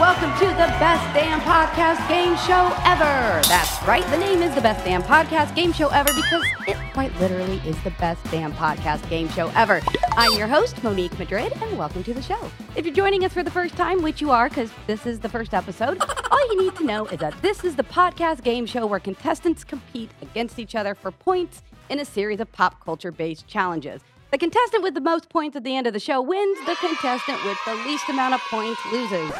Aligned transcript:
welcome 0.00 0.32
to 0.38 0.46
the 0.46 0.66
best 0.80 1.14
damn 1.14 1.38
podcast 1.42 2.08
game 2.08 2.34
show 2.38 2.74
ever. 2.86 3.46
That's 3.46 3.86
right, 3.86 4.02
the 4.06 4.16
name 4.16 4.40
is 4.40 4.54
the 4.54 4.62
best 4.62 4.82
damn 4.82 5.02
podcast 5.02 5.54
game 5.54 5.74
show 5.74 5.90
ever 5.90 6.08
because 6.14 6.42
it 6.66 6.78
quite 6.94 7.14
literally 7.20 7.58
is 7.66 7.76
the 7.82 7.90
best 7.90 8.24
damn 8.30 8.50
podcast 8.54 9.06
game 9.10 9.28
show 9.28 9.52
ever. 9.54 9.82
I'm 10.12 10.32
your 10.38 10.46
host, 10.46 10.82
Monique 10.82 11.18
Madrid, 11.18 11.52
and 11.60 11.76
welcome 11.76 12.02
to 12.04 12.14
the 12.14 12.22
show. 12.22 12.50
If 12.76 12.86
you're 12.86 12.94
joining 12.94 13.26
us 13.26 13.34
for 13.34 13.42
the 13.42 13.50
first 13.50 13.76
time, 13.76 14.00
which 14.00 14.22
you 14.22 14.30
are 14.30 14.48
because 14.48 14.70
this 14.86 15.04
is 15.04 15.20
the 15.20 15.28
first 15.28 15.52
episode, 15.52 16.02
all 16.30 16.48
you 16.48 16.62
need 16.62 16.74
to 16.76 16.84
know 16.84 17.04
is 17.04 17.18
that 17.18 17.34
this 17.42 17.62
is 17.62 17.76
the 17.76 17.84
podcast 17.84 18.42
game 18.42 18.64
show 18.64 18.86
where 18.86 19.00
contestants 19.00 19.64
compete 19.64 20.12
against 20.22 20.58
each 20.58 20.74
other 20.74 20.94
for 20.94 21.10
points 21.10 21.60
in 21.90 22.00
a 22.00 22.06
series 22.06 22.40
of 22.40 22.50
pop 22.52 22.82
culture 22.82 23.12
based 23.12 23.46
challenges. 23.46 24.00
The 24.30 24.38
contestant 24.38 24.84
with 24.84 24.94
the 24.94 25.00
most 25.00 25.28
points 25.28 25.56
at 25.56 25.64
the 25.64 25.74
end 25.74 25.88
of 25.88 25.92
the 25.92 25.98
show 25.98 26.22
wins. 26.22 26.58
The 26.64 26.76
contestant 26.76 27.44
with 27.44 27.58
the 27.66 27.74
least 27.74 28.08
amount 28.08 28.34
of 28.34 28.40
points 28.42 28.80
loses. 28.92 29.32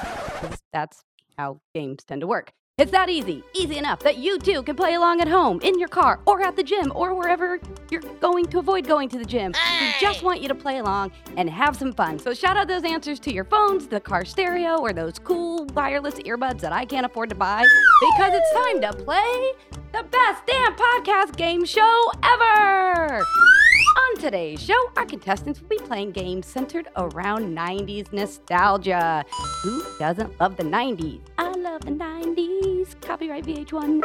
That's 0.72 1.04
how 1.38 1.60
games 1.74 2.02
tend 2.02 2.22
to 2.22 2.26
work. 2.26 2.52
It's 2.76 2.90
that 2.90 3.08
easy, 3.08 3.44
easy 3.54 3.76
enough 3.76 4.00
that 4.00 4.16
you 4.16 4.38
too 4.38 4.62
can 4.62 4.74
play 4.74 4.94
along 4.94 5.20
at 5.20 5.28
home, 5.28 5.60
in 5.60 5.78
your 5.78 5.88
car, 5.88 6.18
or 6.26 6.40
at 6.40 6.56
the 6.56 6.62
gym, 6.62 6.90
or 6.96 7.14
wherever 7.14 7.60
you're 7.90 8.00
going 8.20 8.46
to 8.46 8.58
avoid 8.58 8.86
going 8.86 9.08
to 9.10 9.18
the 9.18 9.24
gym. 9.24 9.52
We 9.80 9.92
just 10.00 10.22
want 10.22 10.40
you 10.40 10.48
to 10.48 10.54
play 10.54 10.78
along 10.78 11.12
and 11.36 11.48
have 11.50 11.76
some 11.76 11.92
fun. 11.92 12.18
So 12.18 12.32
shout 12.32 12.56
out 12.56 12.66
those 12.68 12.84
answers 12.84 13.20
to 13.20 13.32
your 13.32 13.44
phones, 13.44 13.86
the 13.86 14.00
car 14.00 14.24
stereo, 14.24 14.78
or 14.78 14.92
those 14.92 15.18
cool 15.18 15.66
wireless 15.66 16.14
earbuds 16.20 16.60
that 16.60 16.72
I 16.72 16.84
can't 16.84 17.04
afford 17.06 17.28
to 17.28 17.36
buy 17.36 17.64
because 18.00 18.32
it's 18.32 18.52
time 18.54 18.80
to 18.80 19.04
play 19.04 19.52
the 19.92 20.04
best 20.04 20.46
damn 20.46 20.74
podcast 20.74 21.36
game 21.36 21.64
show 21.64 22.12
ever. 22.22 23.18
On 23.20 24.18
today's 24.18 24.62
show, 24.62 24.78
our 24.96 25.04
contestants 25.04 25.60
will 25.60 25.68
be 25.68 25.78
playing 25.78 26.12
games 26.12 26.46
centered 26.46 26.88
around 26.96 27.56
90s 27.56 28.12
nostalgia. 28.12 29.24
Who 29.62 29.82
doesn't 29.98 30.38
love 30.40 30.56
the 30.56 30.62
90s? 30.62 31.20
I 31.38 31.50
love 31.52 31.82
the 31.82 31.90
90s. 31.90 33.00
Copyright 33.00 33.44
VH1. 33.44 34.02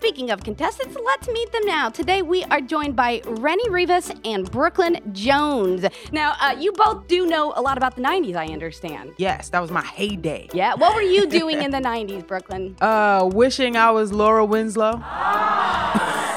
Speaking 0.00 0.30
of 0.30 0.44
contestants, 0.44 0.96
let's 1.04 1.26
meet 1.26 1.50
them 1.50 1.66
now. 1.66 1.88
Today 1.88 2.22
we 2.22 2.44
are 2.44 2.60
joined 2.60 2.94
by 2.94 3.20
Rennie 3.26 3.68
Rivas 3.68 4.12
and 4.24 4.48
Brooklyn 4.48 5.00
Jones. 5.12 5.84
Now, 6.12 6.36
uh, 6.40 6.54
you 6.56 6.70
both 6.70 7.08
do 7.08 7.26
know 7.26 7.52
a 7.56 7.60
lot 7.60 7.76
about 7.76 7.96
the 7.96 8.02
90s, 8.02 8.36
I 8.36 8.46
understand. 8.46 9.14
Yes, 9.16 9.48
that 9.48 9.60
was 9.60 9.72
my 9.72 9.82
heyday. 9.82 10.50
Yeah, 10.52 10.74
what 10.74 10.94
were 10.94 11.02
you 11.02 11.26
doing 11.26 11.62
in 11.62 11.72
the 11.72 11.78
90s, 11.80 12.24
Brooklyn? 12.24 12.76
Uh, 12.80 13.28
wishing 13.32 13.76
I 13.76 13.90
was 13.90 14.12
Laura 14.12 14.44
Winslow. 14.44 15.00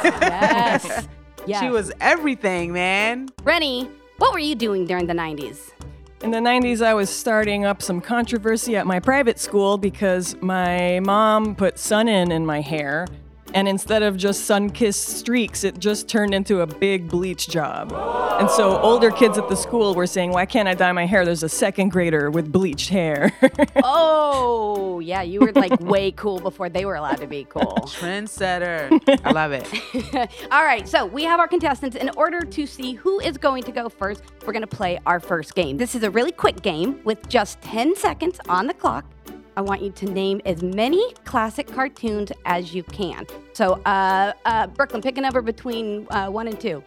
Yes. 0.03 1.07
yes. 1.45 1.61
She 1.61 1.69
was 1.69 1.91
everything, 2.01 2.73
man. 2.73 3.29
Rennie, 3.43 3.87
what 4.17 4.33
were 4.33 4.39
you 4.39 4.55
doing 4.55 4.87
during 4.87 5.05
the 5.05 5.13
90s? 5.13 5.71
In 6.23 6.31
the 6.31 6.39
90s, 6.39 6.83
I 6.83 6.95
was 6.95 7.11
starting 7.11 7.65
up 7.65 7.83
some 7.83 8.01
controversy 8.01 8.75
at 8.75 8.87
my 8.87 8.99
private 8.99 9.37
school 9.37 9.77
because 9.77 10.35
my 10.41 10.99
mom 11.01 11.55
put 11.55 11.77
sun 11.77 12.07
in 12.07 12.31
in 12.31 12.43
my 12.43 12.61
hair. 12.61 13.07
And 13.53 13.67
instead 13.67 14.03
of 14.03 14.17
just 14.17 14.45
sun 14.45 14.69
kissed 14.69 15.17
streaks, 15.17 15.63
it 15.63 15.79
just 15.79 16.07
turned 16.07 16.33
into 16.33 16.61
a 16.61 16.67
big 16.67 17.09
bleach 17.09 17.47
job. 17.49 17.91
And 18.39 18.49
so 18.49 18.79
older 18.79 19.11
kids 19.11 19.37
at 19.37 19.49
the 19.49 19.55
school 19.55 19.93
were 19.93 20.07
saying, 20.07 20.31
Why 20.31 20.45
can't 20.45 20.67
I 20.67 20.73
dye 20.73 20.91
my 20.91 21.05
hair? 21.05 21.25
There's 21.25 21.43
a 21.43 21.49
second 21.49 21.89
grader 21.89 22.31
with 22.31 22.51
bleached 22.51 22.89
hair. 22.89 23.33
Oh, 23.83 24.99
yeah, 24.99 25.21
you 25.21 25.39
were 25.39 25.51
like 25.53 25.79
way 25.79 26.11
cool 26.11 26.39
before 26.39 26.69
they 26.69 26.85
were 26.85 26.95
allowed 26.95 27.17
to 27.17 27.27
be 27.27 27.45
cool. 27.45 27.61
Trendsetter. 27.87 28.89
I 29.25 29.31
love 29.31 29.51
it. 29.51 29.67
All 30.51 30.63
right, 30.63 30.87
so 30.87 31.05
we 31.05 31.23
have 31.23 31.39
our 31.39 31.47
contestants. 31.47 31.95
In 31.95 32.09
order 32.17 32.41
to 32.41 32.65
see 32.67 32.93
who 32.93 33.19
is 33.19 33.37
going 33.37 33.63
to 33.63 33.71
go 33.71 33.89
first, 33.89 34.23
we're 34.45 34.53
going 34.53 34.61
to 34.61 34.67
play 34.67 34.99
our 35.05 35.19
first 35.19 35.55
game. 35.55 35.77
This 35.77 35.95
is 35.95 36.03
a 36.03 36.11
really 36.11 36.31
quick 36.31 36.61
game 36.61 37.01
with 37.03 37.27
just 37.27 37.61
10 37.61 37.95
seconds 37.95 38.39
on 38.47 38.67
the 38.67 38.73
clock. 38.73 39.05
I 39.57 39.61
want 39.61 39.81
you 39.81 39.91
to 39.91 40.05
name 40.05 40.41
as 40.45 40.63
many 40.63 41.13
classic 41.25 41.67
cartoons 41.67 42.31
as 42.45 42.73
you 42.73 42.83
can. 42.83 43.25
So, 43.53 43.73
uh, 43.85 44.33
uh, 44.45 44.67
Brooklyn, 44.67 45.01
pick 45.01 45.17
a 45.17 45.21
number 45.21 45.41
between 45.41 46.07
uh, 46.09 46.27
one 46.29 46.47
and 46.47 46.59
two. 46.59 46.83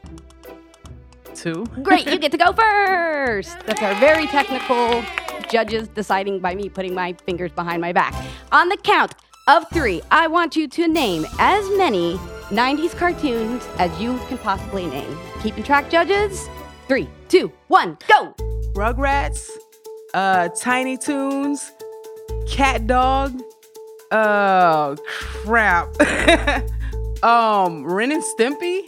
Two. 1.35 1.67
Great, 1.83 2.07
you 2.07 2.19
get 2.25 2.33
to 2.33 2.39
go 2.39 2.53
first. 2.53 3.59
That's 3.67 3.83
our 3.83 3.95
very 3.97 4.27
technical 4.27 5.05
judges 5.49 5.89
deciding 5.89 6.41
by 6.41 6.55
me 6.55 6.69
putting 6.69 6.95
my 6.95 7.13
fingers 7.25 7.53
behind 7.53 7.81
my 7.81 7.93
back. 7.93 8.15
On 8.53 8.69
the 8.69 8.77
count 8.79 9.15
of 9.47 9.69
three, 9.73 10.01
I 10.11 10.27
want 10.27 10.57
you 10.57 10.69
to 10.69 10.89
name 10.89 11.27
as 11.39 11.69
many 11.77 12.17
90s 12.49 12.97
cartoons 12.97 13.67
as 13.79 14.01
you 14.01 14.19
can 14.29 14.39
possibly 14.39 14.87
name. 14.87 15.19
Keeping 15.43 15.65
track, 15.65 15.91
judges? 15.91 16.49
Three, 16.89 17.09
two, 17.29 17.53
one, 17.69 17.99
go! 18.09 18.35
Rugrats. 18.75 19.51
Uh, 20.15 20.49
Tiny 20.49 20.97
Toons. 20.97 21.73
CatDog. 22.47 23.41
Oh 24.11 24.97
crap. 25.09 25.89
um, 27.23 27.85
Ren 27.85 28.13
and 28.13 28.23
Stimpy. 28.23 28.83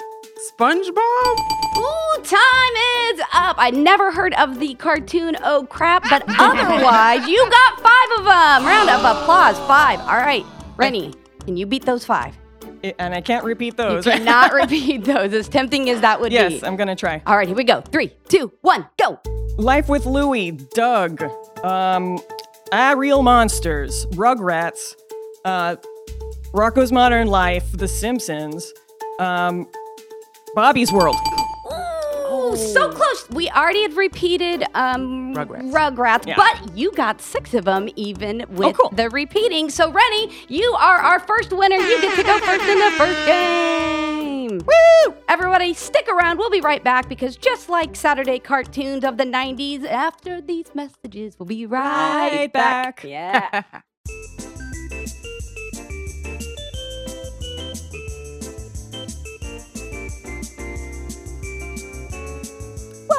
SpongeBob. 0.50 1.38
Ooh, 1.78 2.22
time 2.22 2.76
is 3.10 3.20
up. 3.32 3.56
I 3.58 3.70
never 3.74 4.12
heard 4.12 4.34
of 4.34 4.60
the 4.60 4.74
cartoon 4.74 5.36
Oh 5.42 5.66
Crap, 5.68 6.04
but 6.08 6.22
otherwise, 6.38 7.26
you 7.26 7.48
got 7.50 7.80
five 7.80 8.18
of 8.18 8.24
them. 8.24 8.66
Round 8.66 8.90
of 8.90 9.16
applause. 9.16 9.58
Five. 9.66 10.00
All 10.00 10.18
right, 10.18 10.44
Rennie, 10.76 11.14
can 11.44 11.56
you 11.56 11.66
beat 11.66 11.84
those 11.84 12.04
five? 12.04 12.36
and 12.98 13.14
I 13.14 13.20
can't 13.20 13.44
repeat 13.44 13.76
those. 13.76 14.06
You 14.06 14.12
cannot 14.12 14.52
repeat 14.52 15.04
those, 15.04 15.32
as 15.32 15.48
tempting 15.48 15.90
as 15.90 16.00
that 16.00 16.20
would 16.20 16.32
yes, 16.32 16.48
be. 16.48 16.54
Yes, 16.56 16.62
I'm 16.62 16.76
gonna 16.76 16.96
try. 16.96 17.22
All 17.26 17.36
right, 17.36 17.46
here 17.46 17.56
we 17.56 17.64
go. 17.64 17.80
Three, 17.80 18.12
two, 18.28 18.52
one, 18.60 18.86
go. 18.98 19.18
Life 19.56 19.88
with 19.88 20.06
Louie, 20.06 20.50
Doug, 20.50 21.22
um, 21.64 22.20
Ah 22.72 22.94
Real 22.96 23.22
Monsters, 23.22 24.06
Rugrats, 24.06 24.96
uh, 25.44 25.76
Rocko's 26.52 26.90
Modern 26.90 27.28
Life, 27.28 27.70
The 27.72 27.86
Simpsons, 27.86 28.72
um, 29.20 29.68
Bobby's 30.54 30.92
World. 30.92 31.16
Ooh, 32.52 32.56
so 32.56 32.90
close. 32.90 33.28
We 33.30 33.48
already 33.50 33.82
had 33.82 33.94
repeated 33.94 34.64
um, 34.74 35.34
Rugrats. 35.34 35.72
Rugrats, 35.72 36.26
Yeah. 36.26 36.36
but 36.36 36.76
you 36.76 36.92
got 36.92 37.20
six 37.20 37.54
of 37.54 37.64
them 37.64 37.88
even 37.96 38.44
with 38.50 38.76
cool. 38.76 38.90
the 38.90 39.10
repeating. 39.10 39.70
So, 39.70 39.90
Rennie, 39.90 40.32
you 40.48 40.72
are 40.78 40.96
our 40.98 41.20
first 41.20 41.52
winner. 41.52 41.76
You 41.76 42.00
get 42.00 42.16
to 42.16 42.22
go 42.22 42.38
first 42.40 42.64
in 42.64 42.78
the 42.78 42.90
first 42.96 43.26
game. 43.26 44.58
Woo! 44.66 45.14
Everybody, 45.28 45.74
stick 45.74 46.08
around. 46.08 46.38
We'll 46.38 46.50
be 46.50 46.60
right 46.60 46.82
back 46.82 47.08
because 47.08 47.36
just 47.36 47.68
like 47.68 47.96
Saturday 47.96 48.38
cartoons 48.38 49.04
of 49.04 49.16
the 49.16 49.24
90s, 49.24 49.84
after 49.84 50.40
these 50.40 50.74
messages, 50.74 51.36
we'll 51.38 51.46
be 51.46 51.66
right, 51.66 52.30
Right 52.38 52.52
back. 52.52 53.02
back. 53.02 53.04
Yeah. 53.04 53.62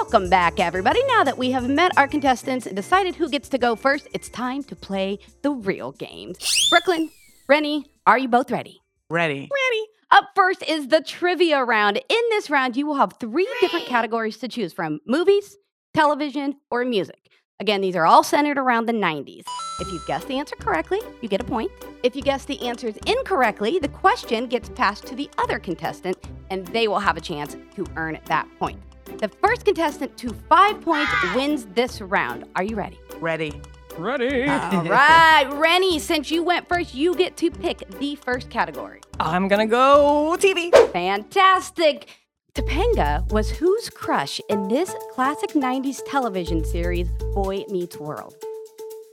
Welcome 0.09 0.29
back, 0.29 0.62
everybody. 0.62 1.03
Now 1.07 1.25
that 1.25 1.38
we 1.38 1.51
have 1.51 1.68
met 1.68 1.91
our 1.97 2.07
contestants 2.07 2.66
and 2.66 2.78
decided 2.78 3.16
who 3.16 3.28
gets 3.28 3.50
to 3.50 3.57
go 3.57 3.75
first, 3.75 4.07
it's 4.13 4.29
time 4.29 4.63
to 4.63 4.73
play 4.73 5.19
the 5.41 5.51
real 5.51 5.91
games. 5.91 6.69
Brooklyn, 6.69 7.09
Rennie, 7.50 7.91
are 8.06 8.18
you 8.18 8.29
both 8.29 8.50
ready? 8.50 8.79
Ready. 9.09 9.50
Ready? 9.51 9.85
Up 10.12 10.29
first 10.34 10.63
is 10.63 10.88
the 10.88 11.01
trivia 11.01 11.62
round. 11.62 11.97
In 11.97 12.22
this 12.29 12.50
round, 12.50 12.78
you 12.78 12.88
will 12.88 12.95
have 12.95 13.16
three 13.19 13.50
different 13.59 13.85
categories 13.85 14.38
to 14.38 14.47
choose 14.47 14.72
from 14.72 15.01
movies, 15.06 15.57
television, 15.94 16.56
or 16.72 16.85
music. 16.85 17.29
Again, 17.59 17.81
these 17.81 17.97
are 17.97 18.06
all 18.06 18.24
centered 18.24 18.57
around 18.57 18.85
the 18.85 18.94
90s. 18.94 19.44
If 19.81 19.91
you 19.91 20.00
guess 20.07 20.24
the 20.24 20.39
answer 20.39 20.56
correctly, 20.56 21.01
you 21.22 21.28
get 21.28 21.41
a 21.41 21.44
point. 21.44 21.69
If 22.03 22.16
you 22.16 22.22
guess 22.22 22.45
the 22.45 22.66
answers 22.66 22.95
incorrectly, 23.06 23.78
the 23.78 23.89
question 23.89 24.47
gets 24.47 24.69
passed 24.69 25.06
to 25.07 25.16
the 25.16 25.29
other 25.38 25.59
contestant, 25.59 26.18
and 26.50 26.65
they 26.68 26.88
will 26.88 27.00
have 27.00 27.18
a 27.18 27.21
chance 27.21 27.57
to 27.75 27.86
earn 27.98 28.18
that 28.27 28.48
point. 28.57 28.80
The 29.18 29.30
first 29.42 29.65
contestant 29.65 30.18
to 30.18 30.30
five 30.50 30.81
points 30.81 31.12
wins 31.36 31.65
this 31.74 32.01
round. 32.01 32.45
Are 32.56 32.63
you 32.63 32.75
ready? 32.75 33.00
Ready. 33.19 33.62
Ready. 33.98 34.48
All 34.48 34.83
right, 34.83 35.48
Rennie, 35.54 35.98
since 35.98 36.30
you 36.30 36.44
went 36.44 36.68
first, 36.68 36.94
you 36.94 37.15
get 37.15 37.36
to 37.38 37.50
pick 37.50 37.80
the 38.00 38.15
first 38.15 38.50
category. 38.50 39.01
I'm 39.19 39.48
gonna 39.48 39.65
go 39.65 40.38
TV. 40.39 40.71
Fantastic! 40.92 42.07
Topanga 42.54 43.31
was 43.31 43.50
whose 43.50 43.89
crush 43.89 44.39
in 44.50 44.68
this 44.68 44.94
classic 45.13 45.51
90s 45.51 46.01
television 46.07 46.63
series, 46.65 47.07
Boy 47.33 47.63
Meets 47.69 47.98
World? 47.98 48.36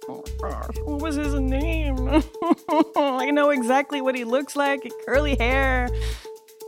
Oh 0.08 0.22
gosh, 0.40 0.76
what 0.84 1.00
was 1.00 1.14
his 1.16 1.34
name? 1.34 1.96
I 2.96 3.30
know 3.30 3.50
exactly 3.50 4.02
what 4.02 4.14
he 4.14 4.24
looks 4.24 4.54
like. 4.54 4.90
Curly 5.06 5.36
hair. 5.36 5.88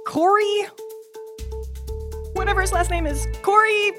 Corey? 0.06 0.66
Whatever 2.36 2.60
his 2.60 2.72
last 2.72 2.90
name 2.90 3.06
is. 3.06 3.26
Corey 3.42 3.92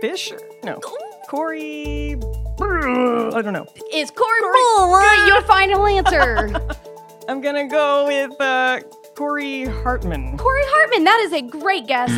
Fisher? 0.00 0.38
No. 0.62 0.80
Corey. 1.28 2.16
I 2.60 3.40
don't 3.42 3.52
know. 3.52 3.66
Is 3.92 4.10
Corey 4.10 4.40
Bull? 4.40 5.00
Good, 5.00 5.28
your 5.28 5.42
final 5.42 5.86
answer. 5.86 6.50
I'm 7.28 7.40
gonna 7.40 7.66
go 7.68 8.06
with 8.06 8.38
uh, 8.40 8.80
Corey 9.16 9.64
Hartman. 9.64 10.36
Corey 10.36 10.62
Hartman, 10.66 11.04
that 11.04 11.20
is 11.24 11.32
a 11.32 11.42
great 11.42 11.86
guess. 11.86 12.10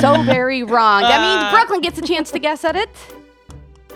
so 0.00 0.22
very 0.24 0.62
wrong. 0.62 1.02
That 1.02 1.20
means 1.20 1.42
Uh. 1.48 1.50
Brooklyn 1.52 1.80
gets 1.80 1.98
a 1.98 2.02
chance 2.02 2.30
to 2.32 2.38
guess 2.38 2.64
at 2.64 2.76
it. 2.76 2.90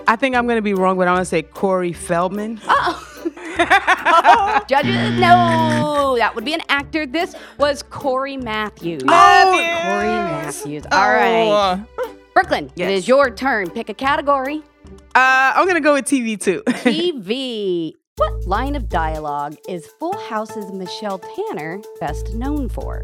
I 0.09 0.17
think 0.17 0.35
I'm 0.37 0.47
gonna 0.47 0.63
be 0.63 0.75
wrong, 0.75 0.97
but 0.97 1.07
I'm 1.09 1.15
gonna 1.17 1.25
say 1.25 1.43
Corey 1.43 1.93
Feldman. 1.93 2.61
Oh. 2.67 3.13
Judges, 4.69 5.19
no, 5.21 6.15
that 6.19 6.33
would 6.35 6.45
be 6.45 6.55
an 6.55 6.61
actor. 6.69 7.07
This 7.07 7.35
was 7.59 7.83
Cory 7.83 8.37
Matthews. 8.37 9.05
Matthews. 9.05 9.83
Cory 9.83 10.07
Matthews. 10.09 10.85
All 10.93 11.09
right. 11.09 11.87
Oh. 11.99 12.15
Brooklyn, 12.35 12.71
Yes. 12.77 12.91
it 12.91 12.95
is 12.95 13.09
your 13.09 13.31
turn. 13.31 13.71
Pick 13.71 13.89
a 13.89 13.95
category. 13.95 14.63
Uh, 15.15 15.53
I'm 15.55 15.67
gonna 15.67 15.81
go 15.81 15.95
with 15.95 16.05
TV 16.05 16.39
too. 16.41 16.63
TV. 16.67 17.95
What 18.17 18.47
line 18.47 18.75
of 18.77 18.89
dialogue 18.89 19.57
is 19.69 19.87
Full 19.99 20.17
House's 20.19 20.71
Michelle 20.73 21.19
Tanner 21.19 21.81
best 22.01 22.35
known 22.35 22.69
for? 22.69 23.03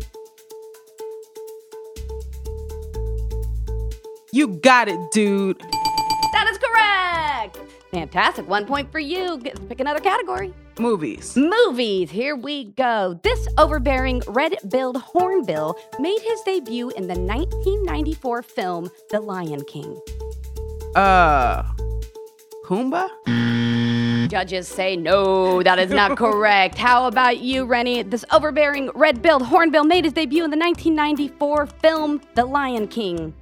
you 4.34 4.48
got 4.48 4.88
it, 4.88 4.98
dude. 5.12 5.60
That 7.92 7.98
is 7.98 8.10
correct. 8.10 8.12
Fantastic. 8.12 8.48
One 8.48 8.66
point 8.66 8.90
for 8.90 8.98
you. 8.98 9.38
Get, 9.38 9.68
pick 9.68 9.80
another 9.80 10.00
category. 10.00 10.52
Movies. 10.78 11.36
Movies. 11.36 12.10
Here 12.10 12.36
we 12.36 12.64
go. 12.72 13.20
This 13.22 13.46
overbearing 13.58 14.22
red-billed 14.28 14.96
hornbill 14.96 15.76
made 15.98 16.20
his 16.20 16.40
debut 16.42 16.90
in 16.90 17.06
the 17.06 17.18
1994 17.18 18.42
film 18.42 18.90
The 19.10 19.20
Lion 19.20 19.64
King. 19.64 20.00
Uh, 20.94 21.62
Pumbaa. 22.64 23.08
Judges 24.28 24.66
say 24.66 24.96
no, 24.96 25.62
that 25.62 25.78
is 25.78 25.90
not 25.90 26.16
correct. 26.16 26.78
How 26.78 27.06
about 27.06 27.40
you, 27.40 27.64
Rennie? 27.66 28.02
This 28.02 28.24
overbearing 28.32 28.90
red-billed 28.94 29.42
hornbill 29.42 29.84
made 29.84 30.04
his 30.04 30.14
debut 30.14 30.44
in 30.44 30.50
the 30.50 30.56
1994 30.56 31.66
film 31.66 32.20
The 32.34 32.46
Lion 32.46 32.88
King. 32.88 33.34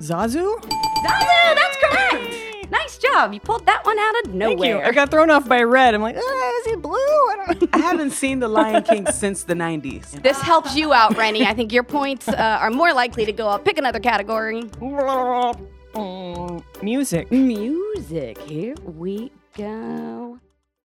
Zazu? 0.00 0.58
Zazu, 0.62 1.54
that's 1.54 1.76
correct. 1.76 2.35
Nice 2.70 2.98
job. 2.98 3.32
You 3.32 3.40
pulled 3.40 3.66
that 3.66 3.84
one 3.84 3.98
out 3.98 4.14
of 4.20 4.24
Thank 4.24 4.34
you. 4.34 4.38
nowhere. 4.38 4.84
I 4.86 4.92
got 4.92 5.10
thrown 5.10 5.30
off 5.30 5.48
by 5.48 5.62
red. 5.62 5.94
I'm 5.94 6.02
like, 6.02 6.16
ah, 6.18 6.50
is 6.60 6.66
he 6.66 6.76
blue? 6.76 6.92
I 6.94 7.44
don't 7.46 7.62
know. 7.62 7.68
I 7.72 7.78
haven't 7.78 8.10
seen 8.10 8.40
The 8.40 8.48
Lion 8.48 8.82
King 8.82 9.06
since 9.12 9.44
the 9.44 9.54
90s. 9.54 10.22
This 10.22 10.40
helps 10.40 10.76
you 10.76 10.92
out, 10.92 11.16
Rennie. 11.16 11.46
I 11.46 11.54
think 11.54 11.72
your 11.72 11.84
points 11.84 12.28
uh, 12.28 12.58
are 12.60 12.70
more 12.70 12.92
likely 12.92 13.24
to 13.24 13.32
go 13.32 13.48
up. 13.48 13.64
Pick 13.64 13.78
another 13.78 14.00
category. 14.00 14.64
Music. 16.82 17.30
Music. 17.32 18.38
Here 18.42 18.74
we 18.84 19.32
go. 19.56 20.38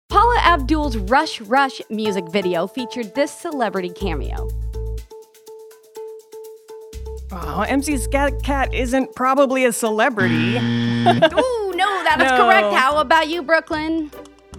Paula 0.09 0.39
Abdul's 0.41 0.97
Rush 0.97 1.41
Rush 1.43 1.81
music 1.91 2.25
video 2.31 2.67
featured 2.67 3.15
this 3.15 3.31
celebrity 3.31 3.91
cameo. 3.91 4.49
Oh, 7.33 7.65
MC 7.69 7.97
Skat 7.99 8.43
Kat 8.43 8.73
isn't 8.73 9.15
probably 9.15 9.65
a 9.65 9.73
celebrity. 9.73 10.59
Ooh, 11.77 11.79
no, 11.79 12.05
that 12.05 12.21
is 12.21 12.31
No. 12.31 12.45
correct. 12.47 12.75
How 12.75 12.99
about 12.99 13.29
you, 13.29 13.43
Brooklyn? 13.43 14.11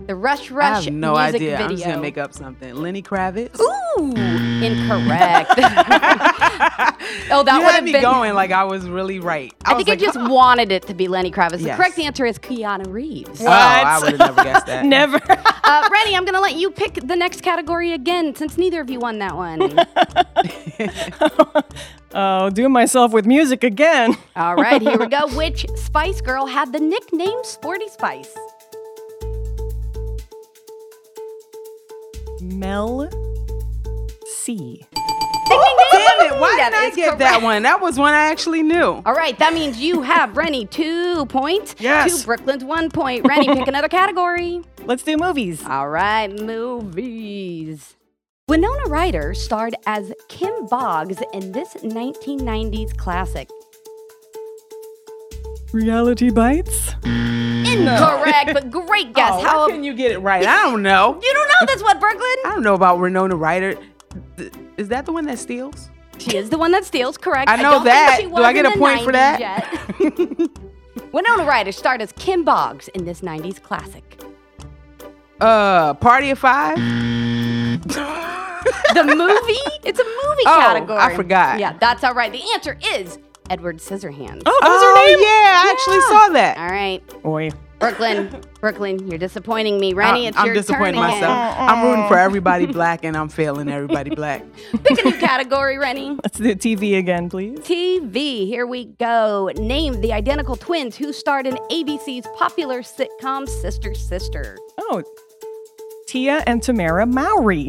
The 0.05 0.15
Rush 0.15 0.51
Rush 0.51 0.65
I 0.65 0.71
Rush 0.75 0.85
have 0.85 0.93
no 0.93 1.13
music 1.15 1.35
idea. 1.35 1.51
video. 1.57 1.65
I'm 1.65 1.71
just 1.71 1.83
gonna 1.85 2.01
make 2.01 2.17
up 2.17 2.33
something. 2.33 2.75
Lenny 2.75 3.01
Kravitz. 3.01 3.59
Ooh, 3.59 4.13
incorrect. 4.63 5.49
oh, 5.57 7.43
that 7.43 7.55
you 7.55 7.59
would 7.59 7.65
had 7.65 7.73
have 7.75 7.83
me 7.83 7.91
been. 7.91 8.01
going 8.03 8.33
like 8.33 8.51
I 8.51 8.63
was 8.63 8.87
really 8.87 9.19
right. 9.19 9.53
I, 9.65 9.73
was 9.73 9.79
think 9.83 9.89
I 9.89 9.93
like, 9.93 9.99
just 9.99 10.17
"Huh." 10.17 10.29
wanted 10.31 10.71
it 10.71 10.83
to 10.87 10.93
be 10.93 11.09
Lenny 11.09 11.29
Kravitz. 11.31 11.57
The 11.57 11.63
Yes. 11.65 11.75
correct 11.77 11.99
answer 11.99 12.25
is 12.25 12.39
Keanu 12.39 12.87
Reeves. 12.89 13.41
Oh, 13.41 13.47
I 13.47 13.99
would 14.01 14.11
have 14.11 14.19
never 14.19 14.43
guessed 14.45 14.65
that. 14.67 14.85
Never. 14.85 15.19
Uh, 15.29 15.89
Rennie, 15.91 16.15
I'm 16.15 16.23
going 16.23 16.35
to 16.35 16.41
let 16.41 16.55
you 16.55 16.71
pick 16.71 16.93
the 17.05 17.15
next 17.15 17.41
category 17.41 17.91
again 17.91 18.33
since 18.35 18.57
neither 18.57 18.79
of 18.79 18.89
you 18.89 18.99
won 18.99 19.19
that 19.19 19.35
one. 19.35 19.59
Oh, 22.17 22.49
do 22.49 22.67
myself 22.67 23.13
with 23.13 23.25
music 23.25 23.63
again. 23.63 24.17
All 24.35 24.55
right, 24.55 24.81
here 24.81 24.97
we 24.97 25.07
go. 25.07 25.27
Which 25.29 25.65
Spice 25.75 26.19
Girl 26.19 26.45
had 26.45 26.73
the 26.73 26.79
nickname 26.79 27.39
Sporty 27.43 27.87
Spice? 27.87 28.35
Mel 32.41 33.09
C. 34.25 34.55
Ding. 34.57 34.87
Oh, 35.49 35.87
damn 35.91 36.33
it! 36.33 36.39
Why 36.39 36.55
did 36.69 36.73
I 36.73 36.89
get 36.95 37.19
that 37.19 37.41
one? 37.41 37.63
That 37.63 37.81
was 37.81 37.97
one 37.97 38.13
I 38.13 38.29
actually 38.29 38.63
knew. 38.63 39.01
All 39.05 39.13
right, 39.13 39.37
that 39.39 39.53
means 39.53 39.79
you 39.79 40.01
have 40.01 40.35
Rennie 40.35 40.65
two 40.65 41.25
points. 41.27 41.75
Yes. 41.79 42.21
To 42.21 42.25
Brooklyn's 42.25 42.63
one 42.63 42.89
point. 42.89 43.25
Rennie, 43.27 43.47
pick 43.47 43.67
another 43.67 43.87
category. 43.87 44.61
Let's 44.83 45.03
do 45.03 45.17
movies. 45.17 45.63
All 45.65 45.89
right, 45.89 46.27
movies. 46.27 47.96
Winona 48.49 48.85
Ryder 48.87 49.33
starred 49.33 49.75
as 49.87 50.13
Kim 50.29 50.67
Boggs 50.67 51.21
in 51.33 51.51
this 51.51 51.73
1990s 51.83 52.95
classic. 52.95 53.49
Reality 55.73 56.29
Bites. 56.29 56.93
Incorrect, 57.03 58.51
but 58.53 58.71
great 58.71 59.13
guess. 59.13 59.33
Oh, 59.33 59.41
How 59.41 59.49
how 59.49 59.67
can 59.67 59.83
you 59.83 59.93
get 59.93 60.11
it 60.11 60.19
right? 60.19 60.47
I 60.47 60.63
don't 60.63 60.81
know. 60.81 61.15
you 61.21 61.33
don't 61.33 61.47
know 61.49 61.73
this 61.73 61.83
one, 61.83 61.99
Brooklyn? 61.99 62.35
I 62.45 62.51
don't 62.53 62.63
know 62.63 62.73
about 62.73 63.01
Winona 63.01 63.35
Ryder. 63.35 63.77
Is 64.77 64.87
that 64.87 65.05
the 65.05 65.11
one 65.11 65.25
that 65.25 65.39
steals? 65.39 65.89
She 66.17 66.37
is 66.37 66.49
the 66.49 66.57
one 66.57 66.71
that 66.71 66.85
steals, 66.85 67.17
correct? 67.17 67.49
I 67.49 67.57
know 67.57 67.71
don't 67.71 67.83
that. 67.83 68.19
Do 68.21 68.33
I 68.37 68.53
get 68.53 68.65
a 68.65 68.77
point 68.77 69.01
for 69.01 69.11
90s 69.11 69.11
that? 69.11 70.49
Winona 71.11 71.43
Ryder 71.43 71.73
starred 71.73 72.01
as 72.01 72.13
Kim 72.13 72.45
Boggs 72.45 72.87
in 72.89 73.03
this 73.03 73.19
90s 73.19 73.61
classic. 73.61 74.21
Uh, 75.41 75.95
Party 75.95 76.29
of 76.29 76.39
Five. 76.39 76.77
The 78.93 79.03
movie? 79.03 79.87
It's 79.87 79.99
a 79.99 80.03
movie 80.03 80.43
Oh, 80.45 80.59
category. 80.59 80.99
I 80.99 81.15
forgot. 81.15 81.59
Yeah, 81.59 81.73
that's 81.79 82.03
all 82.03 82.13
right. 82.13 82.31
The 82.31 82.41
answer 82.53 82.77
is 82.93 83.17
Edward 83.49 83.77
Scissorhands. 83.77 84.41
Oh, 84.45 84.59
that 84.61 84.69
oh 84.69 84.95
her 84.95 85.07
name? 85.07 85.19
yeah, 85.19 85.63
I 85.63 85.71
actually 85.71 86.01
saw 86.01 86.29
that. 86.33 86.57
All 86.57 86.69
right, 86.69 87.01
Oi. 87.25 87.49
Brooklyn, 87.79 88.41
Brooklyn, 88.59 89.07
you're 89.07 89.19
disappointing 89.19 89.79
me. 89.79 89.93
Rennie, 89.93 90.25
I- 90.25 90.29
it's 90.29 90.37
I'm 90.37 90.47
your 90.47 90.55
disappointing 90.55 90.95
turn 90.95 91.09
again. 91.11 91.21
myself. 91.21 91.55
I'm 91.59 91.83
rooting 91.85 92.07
for 92.07 92.17
everybody 92.17 92.65
black, 92.65 93.03
and 93.05 93.15
I'm 93.15 93.29
failing 93.29 93.69
everybody 93.69 94.09
black. 94.15 94.43
Pick 94.83 94.99
a 94.99 95.09
new 95.09 95.17
category, 95.17 95.77
Rennie. 95.77 96.17
Let's 96.23 96.39
do 96.39 96.55
TV 96.55 96.97
again, 96.97 97.29
please. 97.29 97.59
TV, 97.59 98.47
here 98.47 98.65
we 98.65 98.85
go. 98.85 99.51
Name 99.57 100.01
the 100.01 100.11
identical 100.11 100.55
twins 100.55 100.95
who 100.97 101.13
starred 101.13 101.45
in 101.45 101.55
ABC's 101.69 102.25
popular 102.35 102.81
sitcom 102.81 103.47
Sister 103.47 103.93
Sister. 103.93 104.57
Oh, 104.79 105.03
Tia 106.07 106.41
and 106.47 106.61
Tamera 106.61 107.05
Mowry. 107.05 107.63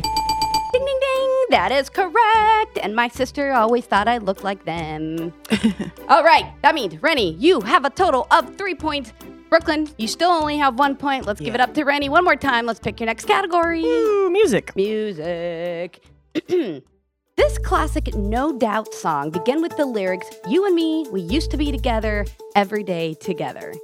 Ding, 0.73 0.85
ding, 0.85 1.01
ding. 1.01 1.45
That 1.51 1.73
is 1.73 1.91
correct. 1.91 2.79
And 2.81 2.95
my 2.95 3.09
sister 3.09 3.53
always 3.53 3.85
thought 3.85 4.07
I 4.07 4.19
looked 4.19 4.45
like 4.45 4.65
them. 4.65 5.33
All 6.09 6.23
right. 6.23 6.53
That 6.63 6.77
means, 6.77 7.03
Rennie, 7.03 7.35
you 7.35 7.61
have 7.63 7.85
a 7.85 7.91
total 7.91 8.29
of 8.31 8.57
three 8.57 8.77
points. 8.77 9.13
Brooklyn, 9.51 9.89
you 9.99 10.07
still 10.07 10.31
only 10.31 10.57
have 10.57 10.79
one 10.79 10.95
point. 10.95 11.27
Let's 11.27 11.41
give 11.41 11.57
it 11.57 11.61
up 11.61 11.75
to 11.75 11.83
Rennie 11.83 12.09
one 12.09 12.23
more 12.23 12.37
time. 12.37 12.65
Let's 12.65 12.79
pick 12.79 13.01
your 13.01 13.07
next 13.07 13.25
category. 13.25 13.83
Ooh, 13.85 14.31
music. 14.31 14.77
Music. 14.77 16.01
this 16.47 17.59
classic 17.65 18.15
No 18.15 18.57
Doubt 18.57 18.95
song 18.95 19.31
began 19.31 19.61
with 19.63 19.77
the 19.77 19.87
lyrics 19.87 20.29
You 20.47 20.65
and 20.65 20.77
me, 20.77 21.07
we 21.11 21.23
used 21.23 21.51
to 21.51 21.57
be 21.57 21.73
together 21.73 22.25
every 22.55 22.85
day 22.85 23.15
together. 23.15 23.75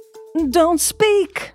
Don't 0.49 0.79
speak. 0.79 1.51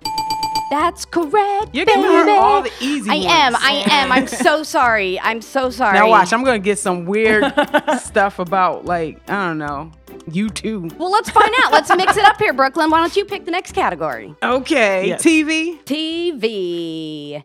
That's 0.71 1.03
correct. 1.05 1.75
You're 1.75 1.85
giving 1.85 2.01
her 2.01 2.29
all 2.31 2.61
the 2.63 2.71
easy 2.79 3.09
I 3.11 3.15
ones. 3.15 3.25
am. 3.27 3.55
I 3.57 3.83
am. 3.91 4.11
I'm 4.11 4.25
so 4.25 4.63
sorry. 4.77 5.19
I'm 5.19 5.41
so 5.41 5.69
sorry. 5.69 5.99
Now 5.99 6.09
watch, 6.09 6.31
I'm 6.33 6.43
gonna 6.45 6.59
get 6.59 6.79
some 6.79 7.05
weird 7.05 7.43
stuff 7.99 8.39
about 8.39 8.85
like 8.85 9.19
I 9.29 9.47
don't 9.49 9.57
know, 9.57 9.91
you 10.31 10.49
too. 10.49 10.89
Well, 10.97 11.11
let's 11.11 11.29
find 11.29 11.53
out. 11.61 11.73
Let's 11.73 11.93
mix 11.95 12.15
it 12.17 12.23
up 12.23 12.37
here, 12.39 12.53
Brooklyn. 12.53 12.89
Why 12.89 13.01
don't 13.01 13.13
you 13.15 13.25
pick 13.25 13.43
the 13.45 13.51
next 13.51 13.73
category? 13.73 14.33
Okay, 14.41 15.09
Yes. 15.09 15.21
TV. 15.21 15.77
TV. 15.83 17.43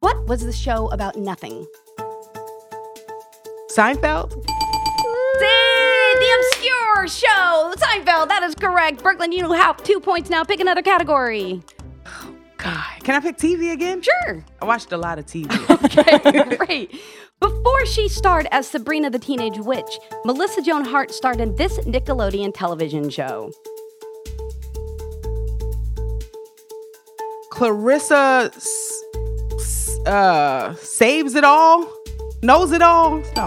What 0.00 0.26
was 0.28 0.44
the 0.44 0.52
show 0.52 0.88
about 0.90 1.16
nothing? 1.16 1.66
Seinfeld. 3.70 4.32
See, 5.38 6.14
the 6.18 6.38
obscure 6.38 7.08
show, 7.08 7.72
Seinfeld. 7.76 8.28
That 8.28 8.42
is 8.44 8.54
correct. 8.54 9.02
Brooklyn, 9.02 9.32
you 9.32 9.50
have 9.52 9.82
two 9.82 10.00
points 10.00 10.30
now. 10.30 10.44
Pick 10.44 10.60
another 10.60 10.82
category. 10.82 11.62
God, 12.66 13.04
can 13.04 13.14
I 13.14 13.20
pick 13.20 13.36
TV 13.36 13.72
again? 13.72 14.02
Sure. 14.02 14.44
I 14.60 14.64
watched 14.64 14.90
a 14.92 14.96
lot 14.96 15.18
of 15.18 15.26
TV. 15.26 15.46
Okay, 15.86 16.56
great. 16.56 17.00
Before 17.40 17.86
she 17.86 18.08
starred 18.08 18.48
as 18.50 18.66
Sabrina 18.66 19.08
the 19.10 19.18
Teenage 19.18 19.58
Witch, 19.58 19.98
Melissa 20.24 20.62
Joan 20.62 20.84
Hart 20.84 21.12
starred 21.12 21.40
in 21.40 21.54
this 21.56 21.78
Nickelodeon 21.80 22.52
television 22.54 23.08
show. 23.08 23.52
Clarissa 27.50 28.50
uh, 30.06 30.74
saves 30.74 31.34
it 31.34 31.44
all, 31.44 31.88
knows 32.42 32.72
it 32.72 32.82
all. 32.82 33.22
No. 33.36 33.46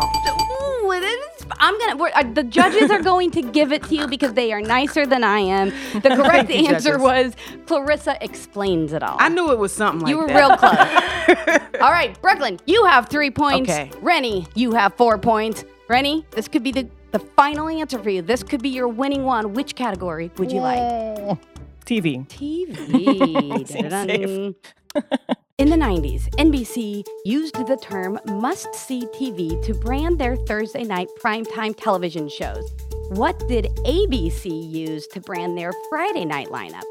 Ooh, 0.84 0.92
it 0.94 1.04
is- 1.04 1.26
I'm 1.60 1.78
gonna. 1.80 1.98
We're, 1.98 2.12
uh, 2.16 2.24
the 2.34 2.44
judges 2.44 2.90
are 2.90 3.02
going 3.02 3.32
to 3.32 3.42
give 3.42 3.72
it 3.72 3.84
to 3.84 3.96
you 3.96 4.08
because 4.08 4.34
they 4.34 4.54
are 4.54 4.62
nicer 4.62 5.06
than 5.06 5.24
I 5.24 5.40
am. 5.40 5.70
The 5.94 6.02
correct 6.16 6.50
answer 6.52 6.98
judges. 6.98 7.02
was 7.02 7.34
Clarissa 7.66 8.18
explains 8.24 8.94
it 8.94 9.04
all. 9.04 9.18
I 9.20 9.30
knew 9.30 9.52
it 9.52 9.60
was 9.60 9.74
something 9.74 10.02
like 10.02 10.10
you 10.10 10.18
were 10.18 10.28
that. 10.28 10.36
real 10.36 10.58
close. 10.58 11.60
all 11.82 11.92
right, 11.92 12.20
Brooklyn, 12.22 12.60
you 12.66 12.86
have 12.86 13.10
three 13.10 13.32
points. 13.32 13.70
Okay. 13.70 13.92
Rennie, 14.02 14.48
you 14.56 14.72
have 14.74 14.94
four 14.96 15.18
points. 15.18 15.66
Rennie, 15.88 16.26
this 16.32 16.48
could 16.48 16.64
be 16.64 16.72
the 16.72 16.88
the 17.12 17.20
final 17.20 17.68
answer 17.68 18.02
for 18.02 18.10
you. 18.10 18.22
This 18.22 18.44
could 18.44 18.62
be 18.62 18.70
your 18.70 18.88
winning 18.88 19.24
one. 19.24 19.54
Which 19.54 19.76
category 19.76 20.32
would 20.38 20.52
you 20.52 20.62
like? 20.62 21.40
TV. 21.86 22.28
TV. 22.28 23.66
In 25.60 25.70
the 25.70 25.76
90s, 25.76 26.30
NBC 26.38 27.06
used 27.26 27.56
the 27.68 27.76
term 27.82 28.18
must 28.26 28.74
see 28.74 29.02
TV 29.08 29.62
to 29.66 29.74
brand 29.74 30.18
their 30.18 30.38
Thursday 30.38 30.84
night 30.86 31.10
primetime 31.22 31.76
television 31.78 32.30
shows. 32.30 32.72
What 33.10 33.38
did 33.50 33.66
ABC 33.86 34.46
use 34.72 35.06
to 35.08 35.20
brand 35.20 35.58
their 35.58 35.74
Friday 35.90 36.24
night 36.24 36.48
lineup? 36.48 36.84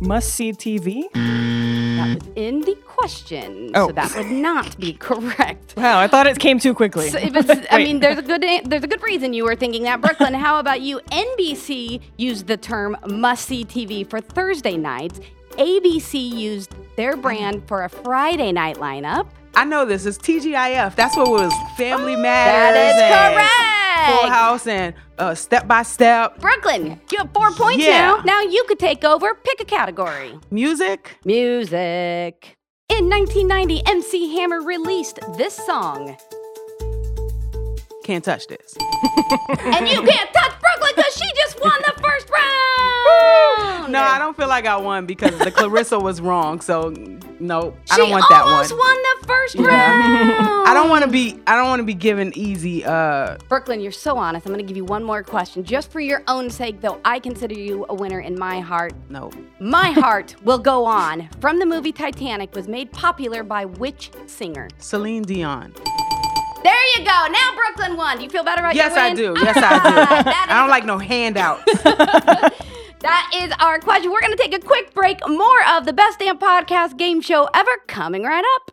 Must 0.00 0.32
see 0.32 0.52
TV? 0.52 1.12
That 1.12 2.18
was 2.18 2.28
in 2.34 2.62
the 2.62 2.76
question, 2.76 3.72
so 3.74 3.88
Oh. 3.90 3.92
that 3.92 4.16
would 4.16 4.30
not 4.30 4.78
be 4.80 4.94
correct. 4.94 5.74
Wow, 5.76 6.00
I 6.00 6.06
thought 6.06 6.26
it 6.26 6.38
came 6.38 6.58
too 6.58 6.72
quickly. 6.72 7.10
So 7.10 7.18
I 7.18 7.76
mean, 7.84 8.00
there's 8.00 8.16
a 8.16 8.22
good 8.22 8.42
there's 8.64 8.84
a 8.84 8.88
good 8.88 9.02
reason 9.02 9.34
you 9.34 9.44
were 9.44 9.54
thinking 9.56 9.82
that. 9.82 10.00
Brooklyn, 10.00 10.32
how 10.32 10.58
about 10.58 10.80
you? 10.80 10.98
NBC 11.12 12.00
used 12.16 12.46
the 12.46 12.56
term 12.56 12.96
must 13.06 13.44
see 13.44 13.66
TV 13.66 14.08
for 14.08 14.18
Thursday 14.22 14.78
nights. 14.78 15.20
ABC 15.58 16.14
used 16.32 16.72
their 16.96 17.16
brand 17.16 17.66
for 17.66 17.84
a 17.84 17.88
Friday 17.88 18.52
night 18.52 18.76
lineup. 18.76 19.28
I 19.54 19.64
know 19.64 19.84
this 19.84 20.06
is 20.06 20.16
TGIF. 20.18 20.94
That's 20.94 21.16
what 21.16 21.28
was 21.28 21.52
Family 21.76 22.14
That 22.14 22.22
Matters. 22.22 22.94
is 22.94 23.02
and 23.02 23.34
correct. 23.34 24.20
Full 24.20 24.30
House 24.30 24.66
and 24.66 24.94
uh, 25.18 25.34
Step 25.34 25.66
by 25.68 25.82
Step. 25.82 26.38
Brooklyn, 26.40 27.00
you 27.10 27.18
have 27.18 27.30
four 27.32 27.50
points 27.52 27.84
Yeah. 27.84 27.98
now. 28.16 28.22
Now 28.24 28.40
you 28.42 28.64
could 28.68 28.78
take 28.78 29.04
over. 29.04 29.34
Pick 29.34 29.60
a 29.60 29.64
category. 29.64 30.38
Music. 30.50 31.18
Music. 31.24 32.56
In 32.88 33.08
1990, 33.08 33.82
MC 33.86 34.34
Hammer 34.36 34.62
released 34.62 35.18
this 35.36 35.54
song. 35.54 36.16
Can't 38.04 38.24
touch 38.24 38.46
this. 38.48 38.74
and 38.80 39.88
you 39.88 40.02
can't 40.02 40.32
touch 40.32 40.52
Brooklyn 40.60 40.92
because 40.96 41.14
she 41.14 41.30
just 41.36 41.60
won 41.60 41.72
the 41.86 41.92
first 42.30 43.80
round. 43.80 43.92
No, 43.92 44.00
I 44.00 44.18
don't 44.20 44.36
feel 44.36 44.48
like 44.48 44.66
I 44.66 44.76
won 44.76 45.06
because 45.06 45.36
the 45.38 45.50
Clarissa 45.50 45.98
was 45.98 46.20
wrong. 46.20 46.60
So 46.60 46.90
no, 47.40 47.74
I 47.90 47.96
don't 47.96 48.10
want 48.10 48.24
that 48.30 48.44
one. 48.44 48.52
almost 48.52 48.72
won 48.72 48.96
the 49.20 49.26
first 49.26 49.54
Yeah. 49.56 49.64
round. 49.66 50.68
I 50.68 50.74
don't 50.74 50.88
want 50.90 51.04
to 51.04 51.10
be. 51.10 51.40
I 51.46 51.56
don't 51.56 51.66
want 51.66 51.80
to 51.80 51.84
be 51.84 51.94
given 51.94 52.32
easy. 52.36 52.84
Uh, 52.84 53.36
Brooklyn, 53.48 53.80
you're 53.80 53.90
so 53.90 54.16
honest. 54.16 54.46
I'm 54.46 54.52
going 54.52 54.64
to 54.64 54.68
give 54.68 54.76
you 54.76 54.84
one 54.84 55.02
more 55.02 55.22
question, 55.24 55.64
just 55.64 55.90
for 55.90 55.98
your 56.00 56.22
own 56.28 56.50
sake, 56.50 56.80
though. 56.80 57.00
I 57.04 57.18
consider 57.18 57.54
you 57.54 57.84
a 57.88 57.94
winner 57.94 58.20
in 58.20 58.38
my 58.38 58.60
heart. 58.60 58.92
no. 59.08 59.30
My 59.58 59.90
Heart 60.00 60.36
Will 60.44 60.58
Go 60.58 60.84
On 60.84 61.28
from 61.40 61.58
the 61.58 61.66
movie 61.66 61.92
Titanic 61.92 62.54
was 62.54 62.68
made 62.68 62.92
popular 62.92 63.42
by 63.42 63.64
which 63.64 64.10
singer? 64.26 64.68
Celine 64.78 65.22
Dion. 65.22 65.74
You 67.00 67.06
go. 67.06 67.26
Now 67.30 67.54
Brooklyn 67.56 67.96
won. 67.96 68.18
Do 68.18 68.24
you 68.24 68.30
feel 68.30 68.44
better 68.44 68.60
about 68.60 68.74
Yes, 68.74 68.94
your 68.94 69.04
I 69.04 69.14
do. 69.14 69.34
Yes, 69.42 69.56
I 69.56 69.90
do. 69.90 70.52
I 70.52 70.60
don't 70.60 70.68
like 70.68 70.84
no 70.84 70.98
handouts. 70.98 71.64
That 73.00 73.30
is 73.34 73.50
our 73.60 73.78
question. 73.78 74.10
We're 74.12 74.20
going 74.20 74.36
to 74.36 74.42
take 74.42 74.54
a 74.54 74.58
quick 74.58 74.92
break. 74.92 75.26
More 75.26 75.66
of 75.70 75.86
the 75.86 75.92
best 75.94 76.18
damn 76.18 76.38
podcast 76.38 76.98
game 76.98 77.22
show 77.22 77.48
ever 77.54 77.70
coming 77.86 78.24
right 78.24 78.44
up. 78.56 78.72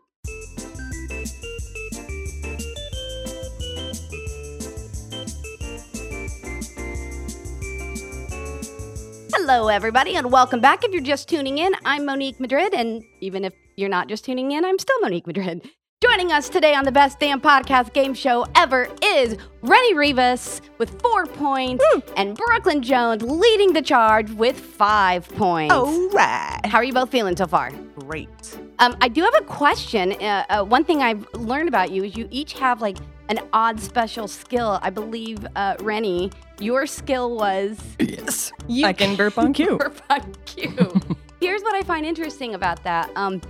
Hello, 9.33 9.67
everybody, 9.67 10.15
and 10.15 10.31
welcome 10.31 10.59
back. 10.59 10.83
If 10.83 10.91
you're 10.91 11.01
just 11.01 11.29
tuning 11.29 11.57
in, 11.57 11.73
I'm 11.85 12.05
Monique 12.05 12.39
Madrid, 12.39 12.73
and 12.73 13.03
even 13.21 13.43
if 13.43 13.53
you're 13.75 13.89
not 13.89 14.07
just 14.07 14.25
tuning 14.25 14.51
in, 14.51 14.65
I'm 14.65 14.79
still 14.79 14.99
Monique 15.01 15.27
Madrid. 15.27 15.69
Joining 16.03 16.31
us 16.31 16.47
today 16.47 16.75
on 16.75 16.85
the 16.85 16.91
best 16.91 17.19
damn 17.19 17.41
podcast 17.41 17.91
game 17.91 18.13
show 18.13 18.45
ever 18.53 18.87
is 19.03 19.35
Rennie 19.63 19.95
Rivas 19.95 20.61
with 20.77 21.01
four 21.01 21.25
points, 21.25 21.83
and 22.15 22.37
Brooklyn 22.37 22.83
Jones 22.83 23.23
leading 23.23 23.73
the 23.73 23.81
charge 23.81 24.29
with 24.33 24.59
five 24.59 25.27
points. 25.29 25.73
All 25.73 26.09
right. 26.09 26.59
How 26.65 26.77
are 26.77 26.83
you 26.83 26.93
both 26.93 27.09
feeling 27.09 27.35
so 27.35 27.47
far? 27.47 27.71
Great. 27.97 28.29
Um, 28.77 28.95
I 29.01 29.07
do 29.07 29.23
have 29.23 29.33
a 29.39 29.43
question. 29.45 30.11
Uh, 30.21 30.45
uh, 30.49 30.63
one 30.63 30.83
thing 30.83 31.01
I've 31.01 31.27
learned 31.33 31.67
about 31.67 31.89
you 31.89 32.03
is 32.03 32.15
you 32.15 32.27
each 32.29 32.53
have 32.59 32.79
like 32.79 32.97
an 33.29 33.39
odd 33.51 33.79
special 33.79 34.27
skill. 34.27 34.77
I 34.83 34.91
believe, 34.91 35.47
uh, 35.55 35.77
Rennie, 35.79 36.29
your 36.59 36.85
skill 36.85 37.35
was 37.35 37.79
yes. 37.99 38.51
you 38.67 38.85
I 38.85 38.93
can 38.93 39.15
burp 39.15 39.39
on 39.39 39.51
cue. 39.53 39.77
burp 39.77 39.99
on 40.11 40.31
cue. 40.45 41.01
Here's 41.41 41.63
what 41.63 41.73
I 41.73 41.81
find 41.81 42.05
interesting 42.05 42.53
about 42.53 42.83
that. 42.83 43.09
Um, 43.15 43.41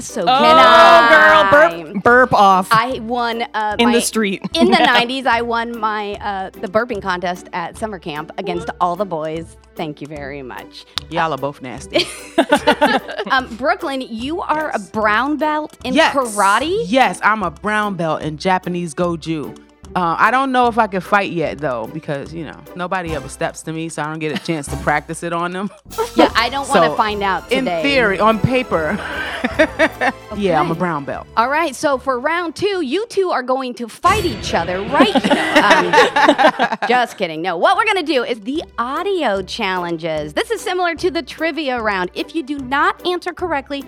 so 0.00 0.22
Oh, 0.22 0.26
can 0.26 0.56
I? 0.58 1.70
girl, 1.70 1.92
burp, 1.92 2.02
burp 2.02 2.32
off 2.32 2.68
I 2.72 2.98
won 3.00 3.42
uh, 3.54 3.76
in 3.78 3.88
my- 3.88 3.94
the 3.94 4.00
street. 4.00 4.42
in 4.54 4.70
the 4.70 4.76
90s, 4.76 5.26
I 5.26 5.42
won 5.42 5.78
my 5.78 6.14
uh, 6.14 6.50
the 6.50 6.68
burping 6.68 7.00
contest 7.02 7.48
at 7.52 7.76
summer 7.76 7.98
camp 7.98 8.32
against 8.38 8.68
all 8.80 8.96
the 8.96 9.04
boys. 9.04 9.56
Thank 9.74 10.00
you 10.00 10.06
very 10.06 10.42
much. 10.42 10.84
Y'all 11.10 11.32
are 11.32 11.38
both 11.38 11.62
nasty. 11.62 12.04
Um, 13.30 13.56
Brooklyn, 13.56 14.00
you 14.02 14.42
are 14.42 14.70
Yes. 14.74 14.88
a 14.88 14.92
brown 14.92 15.36
belt 15.38 15.78
in 15.84 15.94
yes. 15.94 16.14
karate. 16.14 16.84
Yes, 16.86 17.18
I'm 17.22 17.42
a 17.42 17.50
brown 17.50 17.94
belt 17.94 18.20
in 18.20 18.36
Japanese 18.36 18.94
Goju. 18.94 19.56
Uh, 19.94 20.16
I 20.18 20.30
don't 20.30 20.52
know 20.52 20.68
if 20.68 20.78
I 20.78 20.86
can 20.86 21.02
fight 21.02 21.32
yet 21.32 21.58
though, 21.58 21.86
because 21.86 22.32
you 22.32 22.44
know 22.46 22.58
nobody 22.74 23.14
ever 23.14 23.28
steps 23.28 23.62
to 23.62 23.72
me, 23.72 23.88
so 23.90 24.02
I 24.02 24.06
don't 24.06 24.20
get 24.20 24.34
a 24.40 24.42
chance 24.42 24.66
to 24.68 24.76
practice 24.78 25.22
it 25.22 25.32
on 25.32 25.52
them. 25.52 25.70
Yeah, 26.14 26.30
I 26.36 26.50
don't 26.50 26.68
want 26.68 26.84
to 26.84 26.94
find 26.94 27.22
out 27.22 27.48
today. 27.48 27.78
In 27.78 27.82
theory, 27.82 28.20
on 28.20 28.38
paper, 28.38 28.96
yeah, 30.36 30.60
I'm 30.60 30.70
a 30.70 30.74
brown 30.74 31.06
belt. 31.06 31.26
All 31.38 31.48
right, 31.48 31.74
so 31.74 31.96
for 31.96 32.20
round 32.20 32.54
two, 32.54 32.82
you 32.82 33.06
two 33.06 33.30
are 33.30 33.42
going 33.42 33.72
to 33.74 33.88
fight 33.88 34.26
each 34.26 34.52
other 34.52 34.82
right. 34.82 35.14
Um, 35.16 36.78
just 36.88 37.16
kidding. 37.16 37.40
No, 37.40 37.56
what 37.56 37.78
we're 37.78 37.86
going 37.86 38.04
to 38.04 38.12
do 38.12 38.24
is 38.24 38.40
the 38.40 38.62
audio 38.78 39.40
challenges. 39.40 40.34
This 40.34 40.50
is 40.50 40.60
similar 40.60 40.94
to 40.96 41.10
the 41.10 41.22
trivia 41.22 41.80
round. 41.80 42.10
If 42.12 42.34
you 42.34 42.42
do 42.42 42.58
not 42.58 43.06
answer 43.06 43.32
correctly, 43.32 43.82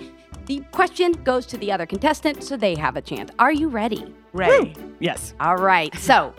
the 0.45 0.63
question 0.71 1.11
goes 1.23 1.45
to 1.47 1.57
the 1.57 1.71
other 1.71 1.85
contestant, 1.85 2.43
so 2.43 2.55
they 2.55 2.75
have 2.75 2.95
a 2.95 3.01
chance. 3.01 3.31
Are 3.39 3.51
you 3.51 3.67
ready? 3.67 4.13
Ray, 4.33 4.75
Yes. 4.99 5.33
All 5.39 5.57
right. 5.57 5.93
So, 6.05 6.33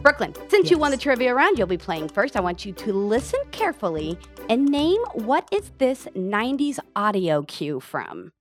Brooklyn, 0.00 0.34
since 0.48 0.70
you 0.70 0.78
won 0.78 0.90
the 0.90 0.96
trivia 0.96 1.32
round, 1.34 1.56
you'll 1.56 1.68
be 1.68 1.78
playing 1.78 2.08
first. 2.08 2.36
I 2.36 2.40
want 2.40 2.64
you 2.64 2.72
to 2.72 2.92
listen 2.92 3.40
carefully 3.52 4.18
and 4.48 4.66
name 4.66 5.00
what 5.12 5.48
is 5.52 5.70
this 5.78 6.06
90s 6.16 6.78
audio 6.96 7.42
cue 7.42 7.78
from? 7.78 8.32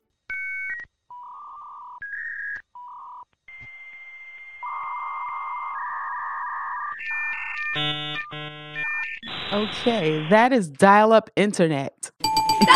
okay, 9.53 10.25
that 10.29 10.51
is 10.53 10.69
dial-up 10.69 11.29
internet. 11.35 12.11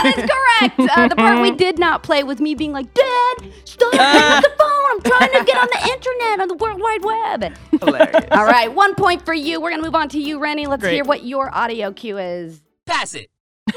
That 0.03 0.17
is 0.17 0.77
correct. 0.77 0.97
Uh, 0.97 1.07
the 1.07 1.15
part 1.15 1.41
we 1.41 1.51
did 1.51 1.79
not 1.79 2.03
play 2.03 2.23
was 2.23 2.39
me 2.41 2.55
being 2.55 2.71
like, 2.71 2.93
Dad, 2.93 3.35
stop 3.63 3.93
Uh. 3.99 4.41
the 4.41 4.49
phone. 4.57 4.71
I'm 4.91 5.01
trying 5.01 5.31
to 5.39 5.43
get 5.45 5.57
on 5.57 5.67
the 5.71 5.89
internet, 5.91 6.39
on 6.41 6.47
the 6.47 6.55
World 6.55 6.79
Wide 6.79 7.03
Web. 7.03 7.57
Hilarious. 7.81 8.25
All 8.31 8.45
right, 8.45 8.73
one 8.73 8.95
point 8.95 9.25
for 9.25 9.33
you. 9.33 9.59
We're 9.59 9.69
going 9.71 9.81
to 9.81 9.85
move 9.87 9.95
on 9.95 10.09
to 10.09 10.19
you, 10.19 10.39
Rennie. 10.39 10.67
Let's 10.67 10.81
Great. 10.81 10.93
hear 10.93 11.03
what 11.03 11.23
your 11.25 11.53
audio 11.55 11.91
cue 11.91 12.17
is. 12.17 12.61
Pass 12.85 13.13
it. 13.15 13.29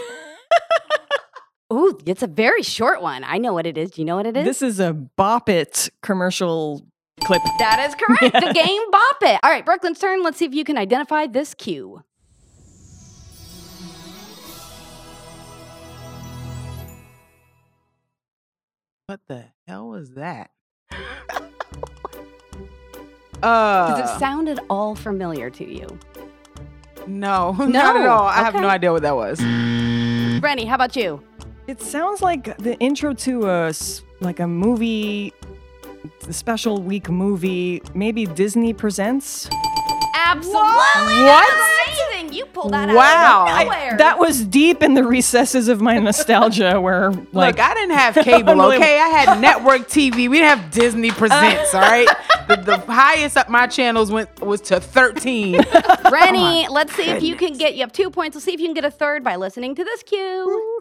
Ooh, 1.73 1.99
it's 2.07 2.23
a 2.23 2.27
very 2.27 2.63
short 2.63 3.03
one. 3.03 3.25
I 3.25 3.39
know 3.39 3.53
what 3.53 3.67
it 3.67 3.77
is. 3.77 3.91
Do 3.91 4.01
you 4.01 4.05
know 4.07 4.17
what 4.17 4.27
it 4.27 4.37
is? 4.37 4.45
This 4.45 4.63
is 4.63 4.81
a 4.81 4.93
Bop 4.95 5.49
It 5.49 5.91
commercial 6.03 6.87
clip. 7.25 7.43
That 7.59 7.87
is 7.89 7.95
correct. 7.95 8.33
the 8.35 8.53
game 8.55 8.91
Bop 8.91 9.17
It. 9.23 9.41
All 9.43 9.51
right, 9.51 9.65
Brooklyn's 9.65 9.99
turn. 9.99 10.23
Let's 10.23 10.39
see 10.39 10.47
if 10.47 10.55
you 10.55 10.65
can 10.65 10.79
identify 10.79 11.27
this 11.27 11.53
cue. 11.55 12.03
What 19.09 19.21
the 19.27 19.43
hell 19.67 19.89
was 19.89 20.11
that? 20.17 20.51
Does 20.91 21.01
uh, 23.43 24.03
it 24.05 24.19
sound 24.19 24.51
at 24.51 24.59
all 24.69 24.95
familiar 24.95 25.49
to 25.49 25.65
you? 25.65 25.87
no, 27.07 27.53
not 27.59 27.69
No, 27.71 27.97
at 28.03 28.07
all. 28.07 28.25
I 28.27 28.35
have 28.35 28.55
okay. 28.55 28.61
no 28.61 28.69
idea 28.69 28.93
what 28.93 29.01
that 29.01 29.17
was. 29.17 29.41
Rennie, 30.43 30.67
how 30.67 30.75
about 30.75 30.95
you? 30.95 31.23
It 31.67 31.81
sounds 31.81 32.21
like 32.21 32.55
the 32.59 32.77
intro 32.81 33.15
to 33.15 33.47
a 33.49 33.69
s- 33.69 34.03
like 34.21 34.41
a 34.41 34.47
movie, 34.47 35.33
a 36.29 36.33
special 36.35 36.83
week 36.83 37.09
movie. 37.09 37.81
Maybe 37.95 38.27
Disney 38.27 38.75
presents. 38.75 39.49
Absolutely. 40.15 40.61
What? 41.25 41.78
That 42.45 42.47
was 42.47 42.47
amazing. 42.47 42.47
You 42.47 42.47
pulled 42.47 42.73
that 42.73 42.89
Wow. 42.95 43.47
out 43.49 43.61
of 43.61 43.67
nowhere. 43.67 43.97
That 43.99 44.19
was 44.19 44.45
deep 44.45 44.83
in 44.83 44.95
the 44.95 45.05
recesses 45.05 45.69
of 45.69 45.81
my 45.81 45.99
nostalgia, 45.99 46.81
where 46.81 47.11
like 47.33 47.57
Look, 47.57 47.61
I 47.61 47.75
didn't 47.75 47.97
have 47.97 48.15
cable, 48.15 48.61
okay? 48.73 49.01
I 49.01 49.09
had 49.09 49.41
network 49.41 49.89
TV. 49.89 50.29
We 50.29 50.39
didn't 50.39 50.59
have 50.59 50.71
Disney 50.71 51.11
Presents, 51.11 51.75
all 51.75 51.81
right? 51.81 52.09
The, 52.49 52.57
the 52.57 52.79
highest 52.93 53.37
up 53.37 53.49
my 53.49 53.67
channels 53.67 54.11
went 54.11 54.41
was 54.41 54.61
to 54.63 54.81
13. 54.81 55.61
Rennie, 56.11 56.67
let's 56.69 56.95
see 56.95 57.11
if 57.11 57.23
you 57.23 57.37
can 57.37 57.57
get. 57.59 57.75
You 57.75 57.81
have 57.81 57.93
two 57.93 58.11
points. 58.11 58.35
Let's 58.37 58.45
see 58.45 58.55
if 58.55 58.61
you 58.61 58.67
can 58.67 58.75
get 58.75 58.85
a 58.85 58.91
third 58.91 59.23
by 59.25 59.37
listening 59.37 59.75
to 59.75 59.85
this 59.85 60.03
cue. 60.03 60.81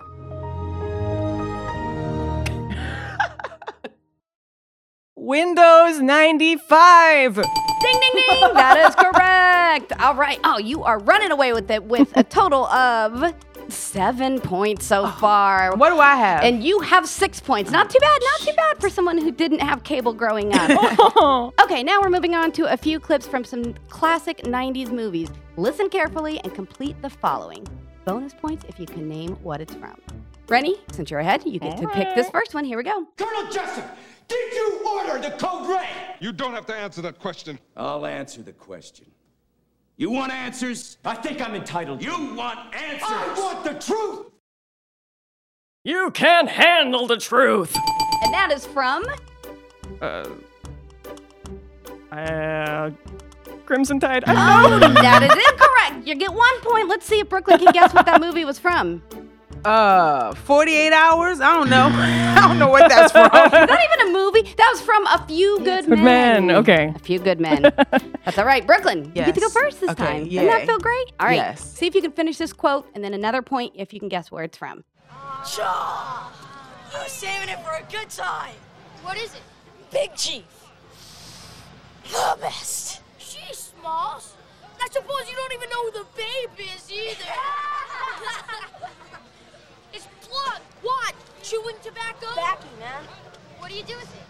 Windows 5.20 6.00
95. 6.00 7.36
Ding, 7.36 7.44
ding, 7.82 8.00
ding. 8.14 8.54
That 8.54 8.86
is 8.88 8.94
correct. 8.94 9.92
All 10.00 10.14
right. 10.14 10.40
Oh, 10.44 10.60
you 10.60 10.84
are 10.84 11.00
running 11.00 11.32
away 11.32 11.54
with 11.54 11.72
it 11.72 11.84
with 11.84 12.16
a 12.16 12.24
total 12.24 12.68
of 12.68 13.34
seven 13.68 14.40
points 14.40 14.86
so 14.86 15.06
oh, 15.06 15.12
far. 15.20 15.76
What 15.76 15.90
do 15.90 15.98
I 15.98 16.16
have? 16.16 16.44
And 16.44 16.64
you 16.64 16.82
have 16.82 17.08
six 17.08 17.40
points. 17.40 17.72
Not 17.72 17.90
too 17.90 17.98
bad, 18.00 18.22
not 18.22 18.48
too 18.48 18.56
bad 18.56 18.80
for 18.80 18.92
someone 18.92 19.18
who 19.18 19.32
didn't 19.32 19.60
have 19.60 19.84
cable 19.84 20.14
growing 20.14 20.52
up. 20.54 20.70
okay, 21.64 21.82
now 21.82 22.00
we're 22.00 22.12
moving 22.12 22.36
on 22.36 22.52
to 22.52 22.72
a 22.72 22.78
few 22.78 23.00
clips 23.00 23.26
from 23.26 23.44
some 23.44 23.74
classic 23.90 24.44
90s 24.44 24.92
movies. 24.92 25.30
Listen 25.56 25.90
carefully 25.90 26.40
and 26.44 26.54
complete 26.54 27.02
the 27.02 27.10
following. 27.10 27.68
Bonus 28.06 28.36
points 28.36 28.66
if 28.70 28.80
you 28.80 28.86
can 28.86 29.10
name 29.10 29.32
what 29.42 29.62
it's 29.62 29.74
from. 29.74 30.00
Rennie, 30.48 30.78
since 30.92 31.10
you're 31.10 31.20
ahead, 31.20 31.44
you 31.44 31.60
get 31.60 31.78
to 31.78 31.88
pick 31.88 32.14
this 32.16 32.30
first 32.30 32.54
one. 32.54 32.64
Here 32.64 32.78
we 32.78 32.84
go. 32.84 33.06
Colonel 33.18 33.52
Jessup, 33.52 33.98
did 34.28 34.54
you 34.54 34.82
order 34.86 35.20
the 35.22 35.32
code 35.38 35.68
red? 35.70 35.88
You 36.20 36.32
don't 36.32 36.54
have 36.54 36.66
to 36.68 36.76
answer 36.76 37.02
that 37.04 37.20
question. 37.20 37.60
I'll 37.76 38.06
answer 38.06 38.42
the 38.42 38.54
question. 38.54 39.06
You 39.98 40.12
want 40.12 40.32
answers? 40.32 40.98
I 41.06 41.16
think 41.16 41.42
I'm 41.42 41.56
entitled. 41.56 42.04
You 42.04 42.34
want 42.36 42.74
answers? 42.76 43.02
I 43.10 43.34
want 43.38 43.64
the 43.64 43.74
truth. 43.74 44.28
You 45.84 46.12
can't 46.12 46.50
handle 46.50 47.08
the 47.08 47.18
truth. 47.18 47.76
And 48.24 48.34
that 48.34 48.52
is 48.52 48.66
from 48.66 49.04
Uh, 50.02 50.26
Uh. 52.12 52.92
Crimson 53.66 54.00
Tide. 54.00 54.24
I 54.26 54.34
don't 54.70 54.80
know. 54.80 54.88
Oh, 54.88 54.94
that 54.94 55.24
is 55.24 55.32
incorrect. 55.32 56.08
You 56.08 56.16
get 56.16 56.34
one 56.34 56.62
point. 56.62 56.88
Let's 56.88 57.06
see 57.06 57.20
if 57.20 57.28
Brooklyn 57.30 57.60
can 57.60 57.74
guess 57.74 57.94
what 57.94 58.06
that 58.06 58.22
movie 58.28 58.46
was 58.46 58.58
from. 58.58 59.02
Uh, 59.68 60.34
48 60.34 60.94
hours? 60.94 61.42
I 61.42 61.54
don't 61.54 61.70
know. 61.70 61.88
I 61.92 62.48
don't 62.48 62.58
know 62.60 62.70
what 62.70 62.90
that's 62.90 63.12
from. 63.12 63.30
Not 63.32 63.54
even 63.70 64.08
a 64.08 64.12
movie. 64.12 64.42
That 64.58 64.70
was 64.72 64.82
from 64.82 65.06
A 65.08 65.26
Few 65.28 65.58
Good 65.60 65.86
Good 65.86 66.00
Men. 66.00 66.48
Men, 66.48 66.52
okay. 66.58 66.94
A 66.96 67.00
Few 67.00 67.20
Good 67.20 67.40
Men. 67.40 67.62
That's 68.26 68.38
all 68.38 68.46
right. 68.46 68.66
Brooklyn, 68.66 69.06
you 69.06 69.12
get 69.12 69.36
to 69.36 69.42
go 69.42 69.50
first 69.50 69.80
this 69.82 69.90
Okay, 69.92 70.04
time. 70.04 70.24
Doesn't 70.30 70.46
that 70.48 70.66
feel 70.66 70.80
great? 70.80 71.12
All 71.20 71.28
right. 71.28 71.36
Yes. 71.36 71.62
See 71.64 71.86
if 71.86 71.96
you 71.96 72.02
can 72.02 72.12
finish 72.12 72.38
this 72.38 72.54
quote 72.54 72.88
and 72.96 73.04
then 73.04 73.14
another 73.14 73.42
point 73.42 73.74
if 73.76 73.94
you 73.94 74.00
can 74.00 74.10
guess 74.10 74.32
where 74.32 74.44
it's 74.44 74.58
from. 74.58 74.84
Shaw! 75.46 76.30
I 76.96 77.04
was 77.04 77.12
saving 77.12 77.50
it 77.50 77.60
for 77.64 77.72
a 77.74 77.84
good 77.92 78.10
time. 78.10 78.56
What 79.04 79.18
is 79.18 79.34
it? 79.34 79.42
Big 79.92 80.16
Chief. 80.16 80.44
The 82.04 82.38
best. 82.42 83.02
She's 83.18 83.72
Smalls. 83.80 84.34
I 84.82 84.88
suppose 84.92 85.30
you 85.30 85.36
don't 85.36 85.54
even 85.54 85.70
know 85.70 85.84
who 85.84 85.92
the 85.92 86.06
babe 86.16 86.68
is 86.76 86.92
either. 86.92 87.32
It's 90.28 90.34
plug. 90.34 90.62
What? 90.82 91.16
Chewing 91.44 91.76
tobacco? 91.84 92.28
Backy, 92.36 92.68
man. 92.80 93.04
What 93.60 93.70
do 93.70 93.78
you 93.78 93.84
do 93.84 93.96
with 93.96 94.14
it? 94.16 94.22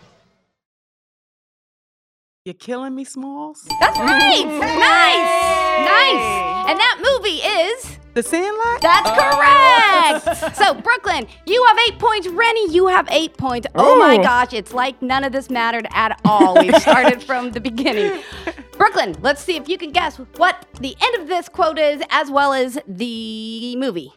You're 2.46 2.54
killing 2.54 2.96
me, 2.96 3.04
Smalls? 3.04 3.68
That's 3.82 4.00
right. 4.00 4.46
Nice. 4.46 5.58
Nice. 5.86 6.70
And 6.70 6.80
that 6.80 6.98
movie 7.02 7.40
is. 7.40 7.98
The 8.14 8.24
Sandlot? 8.24 8.82
That's 8.82 10.24
correct. 10.32 10.56
so, 10.56 10.74
Brooklyn, 10.74 11.28
you 11.46 11.64
have 11.66 11.78
eight 11.88 12.00
points. 12.00 12.28
Rennie, 12.28 12.72
you 12.74 12.88
have 12.88 13.08
eight 13.12 13.38
points. 13.38 13.68
Oh 13.76 14.00
my 14.00 14.18
gosh, 14.18 14.54
it's 14.54 14.74
like 14.74 15.00
none 15.02 15.24
of 15.24 15.34
this 15.34 15.50
mattered 15.50 15.88
at 15.92 16.20
all. 16.26 16.58
We 16.58 16.72
started 16.80 17.22
from 17.22 17.52
the 17.52 17.60
beginning. 17.60 18.24
Brooklyn, 18.78 19.16
let's 19.22 19.44
see 19.44 19.56
if 19.56 19.70
you 19.70 19.78
can 19.78 19.92
guess 19.92 20.18
what 20.38 20.66
the 20.80 20.96
end 21.00 21.22
of 21.22 21.28
this 21.28 21.48
quote 21.50 21.78
is 21.78 22.02
as 22.10 22.32
well 22.32 22.54
as 22.54 22.80
the 22.88 23.76
movie. 23.76 24.14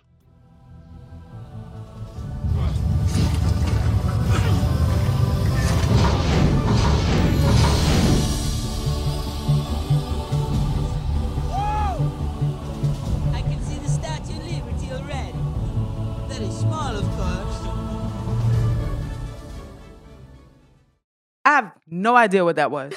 I 21.45 21.51
have 21.57 21.73
no 21.91 22.17
idea 22.17 22.45
what 22.45 22.57
that 22.57 22.71
was. 22.71 22.93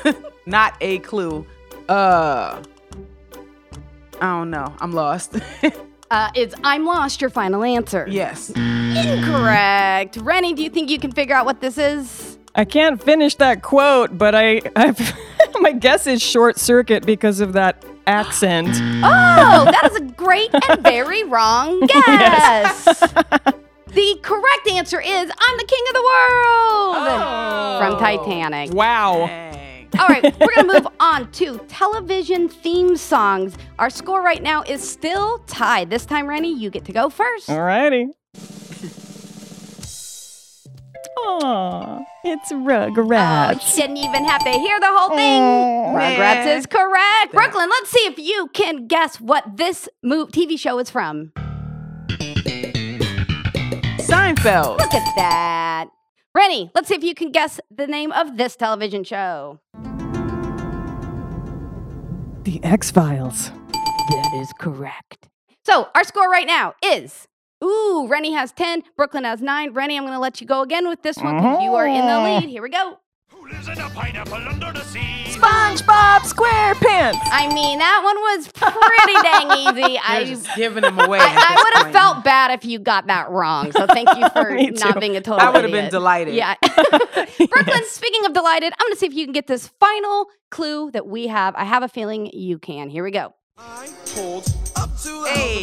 Not 0.46 0.74
a 0.80 0.98
clue. 1.00 1.44
Uh, 1.88 2.62
I 4.20 4.38
don't 4.38 4.50
know. 4.50 4.74
I'm 4.80 4.92
lost. 4.92 5.36
Uh, 6.10 6.30
it's 6.34 6.54
I'm 6.64 6.86
lost, 6.86 7.20
your 7.20 7.28
final 7.28 7.62
answer. 7.62 8.06
yes. 8.08 8.48
Incorrect. 8.48 10.16
Rennie, 10.22 10.54
do 10.54 10.62
you 10.62 10.70
think 10.70 10.88
you 10.88 10.98
can 10.98 11.12
figure 11.12 11.36
out 11.36 11.44
what 11.44 11.60
this 11.60 11.76
is? 11.76 12.38
I 12.54 12.64
can't 12.64 12.98
finish 13.02 13.34
that 13.34 13.60
quote, 13.60 14.16
but 14.16 14.34
I, 14.34 14.62
I've, 14.76 14.98
my 15.60 15.72
guess 15.72 16.06
is 16.06 16.22
short 16.22 16.56
circuit 16.58 17.04
because 17.04 17.40
of 17.40 17.52
that 17.52 17.84
accent. 18.06 18.70
Oh, 19.04 19.64
that 19.66 19.90
is 19.92 19.96
a 19.98 20.04
great 20.14 20.48
and 20.70 20.82
very 20.82 21.24
wrong 21.24 21.78
guess. 21.86 23.12
The 23.98 24.18
correct 24.22 24.68
answer 24.70 25.00
is 25.00 25.28
I'm 25.28 25.56
the 25.56 25.64
king 25.64 25.84
of 25.88 25.94
the 25.94 26.00
world 26.00 27.08
oh. 27.08 27.78
from 27.80 27.98
Titanic. 27.98 28.72
Wow. 28.72 29.26
Dang. 29.26 29.88
All 29.98 30.06
right, 30.06 30.22
we're 30.22 30.54
going 30.54 30.68
to 30.68 30.72
move 30.74 30.86
on 31.00 31.32
to 31.32 31.58
television 31.66 32.48
theme 32.48 32.96
songs. 32.96 33.56
Our 33.80 33.90
score 33.90 34.22
right 34.22 34.40
now 34.42 34.62
is 34.62 34.88
still 34.88 35.38
tied. 35.48 35.90
This 35.90 36.06
time, 36.06 36.28
Rennie, 36.28 36.54
you 36.54 36.70
get 36.70 36.84
to 36.84 36.92
go 36.92 37.10
first. 37.10 37.48
Alrighty. 37.48 38.10
Aw, 41.18 42.04
it's 42.22 42.52
Rugrats. 42.52 42.90
Oh, 42.90 43.02
Rugrats. 43.02 43.76
you 43.76 43.82
didn't 43.82 43.96
even 43.96 44.24
have 44.26 44.44
to 44.44 44.50
hear 44.50 44.78
the 44.78 44.86
whole 44.86 45.16
thing. 45.16 45.42
Rugrats 45.42 46.56
is 46.56 46.66
correct. 46.66 47.32
Brooklyn, 47.32 47.68
let's 47.68 47.90
see 47.90 48.06
if 48.06 48.16
you 48.18 48.48
can 48.54 48.86
guess 48.86 49.20
what 49.20 49.56
this 49.56 49.88
mo- 50.04 50.26
TV 50.26 50.56
show 50.56 50.78
is 50.78 50.88
from. 50.88 51.32
Seinfeld. 54.36 54.78
Look 54.78 54.94
at 54.94 55.16
that. 55.16 55.88
Rennie, 56.34 56.70
let's 56.74 56.88
see 56.88 56.94
if 56.94 57.02
you 57.02 57.14
can 57.14 57.32
guess 57.32 57.60
the 57.70 57.86
name 57.86 58.12
of 58.12 58.36
this 58.36 58.56
television 58.56 59.04
show. 59.04 59.60
the 62.48 62.64
X 62.64 62.90
Files. 62.90 63.50
That 63.72 64.32
is 64.40 64.50
correct. 64.58 65.28
So 65.66 65.88
our 65.94 66.02
score 66.02 66.30
right 66.30 66.46
now 66.46 66.74
is 66.82 67.28
Ooh, 67.62 68.06
Rennie 68.08 68.32
has 68.32 68.52
10, 68.52 68.84
Brooklyn 68.96 69.24
has 69.24 69.42
9. 69.42 69.74
Rennie, 69.74 69.98
I'm 69.98 70.04
going 70.04 70.14
to 70.14 70.20
let 70.20 70.40
you 70.40 70.46
go 70.46 70.62
again 70.62 70.88
with 70.88 71.02
this 71.02 71.18
one 71.18 71.36
because 71.36 71.62
you 71.62 71.74
are 71.74 71.86
in 71.86 71.94
the 71.94 72.00
mm-hmm. 72.00 72.40
lead. 72.40 72.50
Here 72.50 72.62
we 72.62 72.70
go. 72.70 73.00
Who 73.48 73.54
lives 73.54 73.68
in 73.68 73.78
a 73.78 73.88
pineapple 73.90 74.34
under 74.34 74.72
the 74.72 74.84
sea? 74.84 75.24
SpongeBob 75.28 76.20
SquarePants. 76.20 77.18
I 77.32 77.50
mean, 77.54 77.78
that 77.78 78.02
one 78.04 78.16
was 78.16 78.48
pretty 78.52 79.14
dang 79.22 79.50
easy. 79.58 79.92
You're 79.94 80.02
I, 80.04 80.24
just 80.24 80.54
giving 80.54 80.82
them 80.82 80.98
away. 80.98 81.18
I, 81.18 81.24
I 81.24 81.62
would 81.64 81.84
have 81.84 81.92
felt 81.92 82.24
bad 82.24 82.50
if 82.50 82.66
you 82.66 82.78
got 82.78 83.06
that 83.06 83.30
wrong. 83.30 83.72
So 83.72 83.86
thank 83.86 84.08
you 84.16 84.28
for 84.34 84.50
not 84.84 85.00
being 85.00 85.16
a 85.16 85.22
total 85.22 85.40
I 85.46 85.50
would 85.50 85.62
have 85.62 85.72
been 85.72 85.90
delighted. 85.90 86.34
Yeah. 86.34 86.56
Brooklyn, 86.62 87.84
speaking 87.86 88.26
of 88.26 88.34
delighted, 88.34 88.74
I'm 88.78 88.84
going 88.84 88.92
to 88.92 88.98
see 88.98 89.06
if 89.06 89.14
you 89.14 89.24
can 89.24 89.32
get 89.32 89.46
this 89.46 89.68
final 89.80 90.26
clue 90.50 90.90
that 90.90 91.06
we 91.06 91.28
have. 91.28 91.54
I 91.56 91.64
have 91.64 91.82
a 91.82 91.88
feeling 91.88 92.30
you 92.34 92.58
can. 92.58 92.90
Here 92.90 93.02
we 93.02 93.12
go. 93.12 93.32
Hey, 95.26 95.62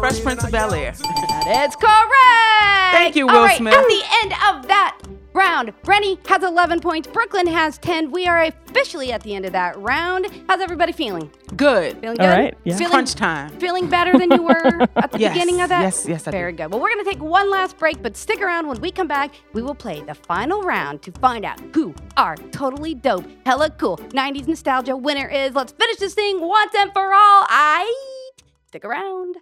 Fresh 0.00 0.22
Prince 0.22 0.44
of 0.44 0.50
Bel 0.52 0.72
Air. 0.72 0.92
That 0.92 1.66
is 1.68 1.76
correct. 1.76 2.94
Thank 2.94 3.16
you, 3.16 3.26
Will 3.26 3.42
right, 3.42 3.58
Smith. 3.58 3.74
At 3.74 3.86
the 3.86 4.02
end 4.22 4.32
of 4.32 4.68
that 4.68 4.98
round, 5.34 5.72
Rennie 5.84 6.18
has 6.26 6.42
11 6.42 6.80
points. 6.80 7.08
Brooklyn 7.08 7.46
has 7.46 7.78
10. 7.78 8.10
We 8.12 8.26
are 8.26 8.42
officially 8.44 9.12
at 9.12 9.22
the 9.22 9.34
end 9.34 9.44
of 9.44 9.52
that 9.52 9.76
round. 9.78 10.26
How's 10.48 10.60
everybody 10.60 10.92
feeling? 10.92 11.30
Good. 11.56 11.98
Feeling 12.00 12.16
good? 12.16 12.26
right, 12.26 12.56
yeah. 12.64 12.76
Feeling, 12.76 12.90
Crunch 12.92 13.14
time. 13.14 13.50
feeling 13.58 13.88
better 13.88 14.16
than 14.18 14.30
you 14.30 14.42
were 14.42 14.82
at 14.96 15.12
the 15.12 15.18
Yes, 15.18 15.34
beginning 15.34 15.60
of 15.60 15.68
that? 15.68 15.82
yes, 15.82 16.06
yes, 16.08 16.26
I 16.26 16.30
do. 16.30 16.36
Very 16.38 16.52
good. 16.52 16.70
Well, 16.70 16.80
we're 16.80 16.88
going 16.94 17.04
to 17.04 17.10
take 17.10 17.22
one 17.22 17.50
last 17.50 17.76
break, 17.78 18.02
but 18.02 18.16
stick 18.16 18.40
around. 18.40 18.66
When 18.68 18.80
we 18.80 18.90
come 18.90 19.08
back, 19.08 19.34
we 19.52 19.62
will 19.62 19.74
play 19.74 20.00
the 20.02 20.14
final 20.14 20.62
round 20.62 21.02
to 21.02 21.12
find 21.12 21.44
out 21.44 21.60
who 21.74 21.94
our 22.16 22.36
totally 22.52 22.94
dope, 22.94 23.24
hella 23.44 23.70
cool 23.70 23.98
90s 23.98 24.46
nostalgia 24.48 24.96
winner 24.96 25.28
is. 25.28 25.54
Let's 25.54 25.72
finish 25.72 25.96
this 25.96 26.14
thing 26.14 26.40
once 26.40 26.72
and 26.78 26.92
for 26.92 27.02
all. 27.12 27.44
I 27.48 27.92
stick 28.68 28.84
around. 28.84 29.36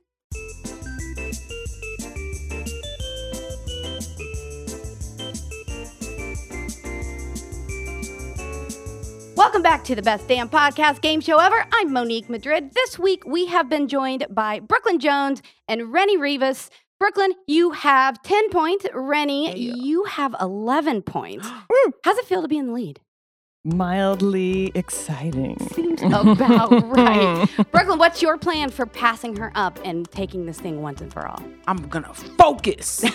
Welcome 9.35 9.62
back 9.62 9.85
to 9.85 9.95
the 9.95 10.03
best 10.03 10.29
damn 10.29 10.49
podcast 10.49 11.01
game 11.01 11.21
show 11.21 11.38
ever. 11.38 11.64
I'm 11.73 11.92
Monique 11.92 12.29
Madrid. 12.29 12.73
This 12.75 12.99
week 12.99 13.25
we 13.27 13.47
have 13.47 13.68
been 13.68 13.88
joined 13.88 14.27
by 14.31 14.61
Brooklyn 14.61 14.99
Jones 14.99 15.42
and 15.68 15.92
Rennie 15.92 16.16
Rivas. 16.16 16.71
Brooklyn, 17.01 17.33
you 17.47 17.71
have 17.71 18.23
10 18.23 18.51
points. 18.51 18.87
Rennie, 18.95 19.57
you 19.59 20.05
have 20.05 20.35
11 20.40 21.03
points. 21.03 21.49
How's 22.05 22.18
it 22.18 22.27
feel 22.27 22.42
to 22.42 22.49
be 22.49 22.59
in 22.59 22.68
the 22.68 22.73
lead? 22.73 23.01
Mildly 23.64 24.73
exciting. 24.75 25.59
Seems 25.73 26.03
about 26.03 26.71
right. 26.97 27.49
Brooklyn, 27.71 27.99
what's 27.99 28.21
your 28.21 28.37
plan 28.37 28.71
for 28.71 28.87
passing 28.87 29.37
her 29.37 29.53
up 29.55 29.79
and 29.85 30.11
taking 30.11 30.47
this 30.47 30.59
thing 30.61 30.83
once 30.83 31.01
and 31.01 31.12
for 31.12 31.27
all? 31.27 31.42
I'm 31.66 31.88
gonna 31.88 32.12
focus. 32.12 33.05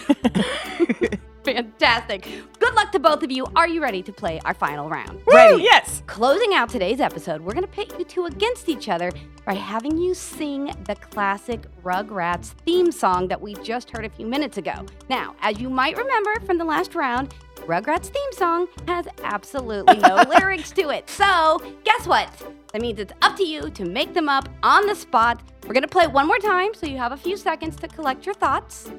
Fantastic. 1.47 2.27
Good 2.59 2.73
luck 2.73 2.91
to 2.91 2.99
both 2.99 3.23
of 3.23 3.31
you. 3.31 3.45
Are 3.55 3.69
you 3.69 3.81
ready 3.81 4.03
to 4.03 4.11
play 4.11 4.41
our 4.43 4.53
final 4.53 4.89
round? 4.89 5.21
Ready? 5.25 5.63
Yes. 5.63 6.03
Closing 6.05 6.53
out 6.53 6.67
today's 6.67 6.99
episode, 6.99 7.39
we're 7.39 7.53
going 7.53 7.63
to 7.65 7.71
pit 7.71 7.93
you 7.97 8.03
two 8.03 8.25
against 8.25 8.67
each 8.67 8.89
other 8.89 9.13
by 9.45 9.53
having 9.53 9.97
you 9.97 10.13
sing 10.13 10.73
the 10.87 10.95
classic 10.95 11.61
Rugrats 11.83 12.47
theme 12.65 12.91
song 12.91 13.29
that 13.29 13.39
we 13.39 13.53
just 13.63 13.89
heard 13.91 14.03
a 14.03 14.09
few 14.09 14.25
minutes 14.25 14.57
ago. 14.57 14.85
Now, 15.09 15.35
as 15.39 15.57
you 15.57 15.69
might 15.69 15.95
remember 15.95 16.37
from 16.45 16.57
the 16.57 16.65
last 16.65 16.95
round, 16.95 17.33
Rugrats 17.59 18.07
theme 18.07 18.33
song 18.33 18.67
has 18.85 19.07
absolutely 19.23 19.99
no 19.99 20.23
lyrics 20.29 20.71
to 20.71 20.89
it. 20.89 21.09
So, 21.09 21.61
guess 21.85 22.05
what? 22.05 22.29
That 22.73 22.81
means 22.81 22.99
it's 22.99 23.13
up 23.21 23.37
to 23.37 23.43
you 23.43 23.69
to 23.69 23.85
make 23.85 24.13
them 24.13 24.27
up 24.27 24.49
on 24.63 24.85
the 24.85 24.95
spot. 24.95 25.41
We're 25.63 25.73
going 25.73 25.83
to 25.83 25.87
play 25.87 26.03
it 26.03 26.11
one 26.11 26.27
more 26.27 26.39
time 26.39 26.73
so 26.73 26.87
you 26.87 26.97
have 26.97 27.13
a 27.13 27.17
few 27.17 27.37
seconds 27.37 27.77
to 27.77 27.87
collect 27.87 28.25
your 28.25 28.35
thoughts. 28.35 28.91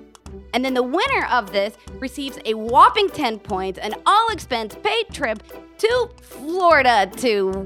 And 0.55 0.65
then 0.65 0.75
the 0.75 0.83
winner 0.83 1.27
of 1.31 1.53
this 1.53 1.75
receives 1.99 2.39
a 2.45 2.55
whopping 2.55 3.09
10 3.11 3.39
points, 3.41 3.79
an 3.79 3.95
all 4.07 4.29
expense 4.31 4.75
paid 4.83 5.07
trip 5.13 5.43
to 5.79 6.09
Florida 6.23 7.11
to 7.19 7.65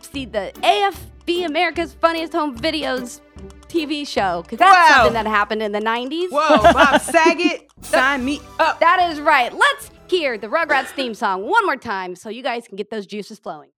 see 0.00 0.24
the 0.24 0.52
AFV 0.62 1.44
America's 1.46 1.92
Funniest 1.94 2.32
Home 2.32 2.56
Videos 2.56 3.20
TV 3.68 4.06
show. 4.06 4.42
Because 4.42 4.58
that's 4.58 4.90
Wow. 4.90 4.96
something 4.96 5.14
that 5.14 5.26
happened 5.26 5.62
in 5.62 5.72
the 5.72 5.80
90s. 5.80 6.28
Whoa, 6.30 6.72
Bob 6.72 7.00
Saget, 7.02 7.68
sign 7.82 8.24
me 8.24 8.40
up. 8.58 8.80
That 8.80 9.10
is 9.10 9.20
right. 9.20 9.52
Let's 9.52 9.90
hear 10.08 10.36
the 10.38 10.48
Rugrats 10.48 10.86
theme 10.88 11.14
song 11.14 11.46
one 11.48 11.64
more 11.66 11.76
time 11.76 12.16
so 12.16 12.28
you 12.30 12.42
guys 12.42 12.66
can 12.66 12.76
get 12.76 12.90
those 12.90 13.06
juices 13.06 13.38
flowing. 13.38 13.70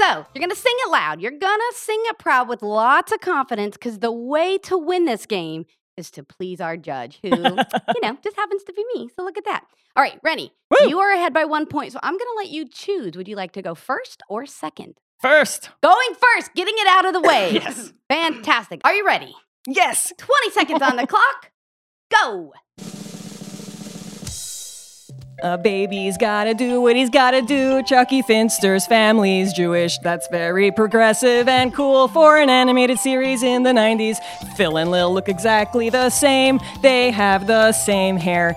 So 0.00 0.26
you're 0.34 0.40
gonna 0.40 0.54
sing 0.54 0.74
it 0.86 0.90
loud. 0.90 1.20
You're 1.20 1.38
gonna 1.38 1.62
sing 1.74 2.00
it 2.04 2.18
proud 2.18 2.48
with 2.48 2.62
lots 2.62 3.12
of 3.12 3.20
confidence 3.20 3.76
because 3.76 3.98
the 3.98 4.12
way 4.12 4.58
to 4.58 4.78
win 4.78 5.04
this 5.04 5.26
game 5.26 5.66
is 5.96 6.10
to 6.12 6.22
please 6.22 6.60
our 6.60 6.76
judge, 6.76 7.18
who, 7.22 7.28
you 7.30 8.00
know, 8.02 8.16
just 8.24 8.36
happens 8.36 8.64
to 8.64 8.72
be 8.72 8.84
me. 8.94 9.10
So 9.14 9.22
look 9.22 9.36
at 9.36 9.44
that. 9.44 9.64
All 9.96 10.02
right, 10.02 10.18
Rennie, 10.22 10.52
you 10.86 10.98
are 11.00 11.12
ahead 11.12 11.34
by 11.34 11.44
one 11.44 11.66
point, 11.66 11.92
so 11.92 11.98
I'm 12.02 12.14
gonna 12.16 12.36
let 12.36 12.48
you 12.48 12.66
choose. 12.66 13.16
Would 13.16 13.28
you 13.28 13.36
like 13.36 13.52
to 13.52 13.62
go 13.62 13.74
first 13.74 14.22
or 14.28 14.46
second? 14.46 14.94
First. 15.20 15.68
Going 15.82 16.14
first, 16.14 16.54
getting 16.54 16.74
it 16.78 16.86
out 16.86 17.04
of 17.04 17.12
the 17.12 17.20
way. 17.20 17.50
Yes. 17.60 17.92
Fantastic. 18.08 18.80
Are 18.84 18.94
you 18.94 19.06
ready? 19.06 19.34
Yes. 19.66 20.12
20 20.16 20.50
seconds 20.50 20.82
on 20.82 20.96
the 20.96 21.06
clock. 21.08 21.50
Go. 22.10 22.52
A 25.42 25.56
baby's 25.56 26.18
gotta 26.18 26.52
do 26.52 26.82
what 26.82 26.96
he's 26.96 27.08
gotta 27.08 27.40
do. 27.40 27.82
Chuckie 27.82 28.20
Finster's 28.20 28.86
family's 28.86 29.52
Jewish. 29.54 29.98
That's 29.98 30.28
very 30.28 30.70
progressive 30.70 31.48
and 31.48 31.74
cool 31.74 32.08
for 32.08 32.36
an 32.36 32.50
animated 32.50 32.98
series 32.98 33.42
in 33.42 33.62
the 33.62 33.70
90s. 33.70 34.18
Phil 34.56 34.76
and 34.76 34.90
Lil 34.90 35.14
look 35.14 35.28
exactly 35.28 35.88
the 35.88 36.10
same. 36.10 36.60
They 36.82 37.10
have 37.10 37.46
the 37.46 37.72
same 37.72 38.16
hair. 38.18 38.54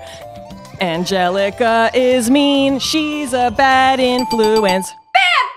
Angelica 0.82 1.90
is 1.94 2.30
mean. 2.30 2.80
She's 2.80 3.34
a 3.34 3.50
bad 3.52 4.02
influence. 4.02 4.92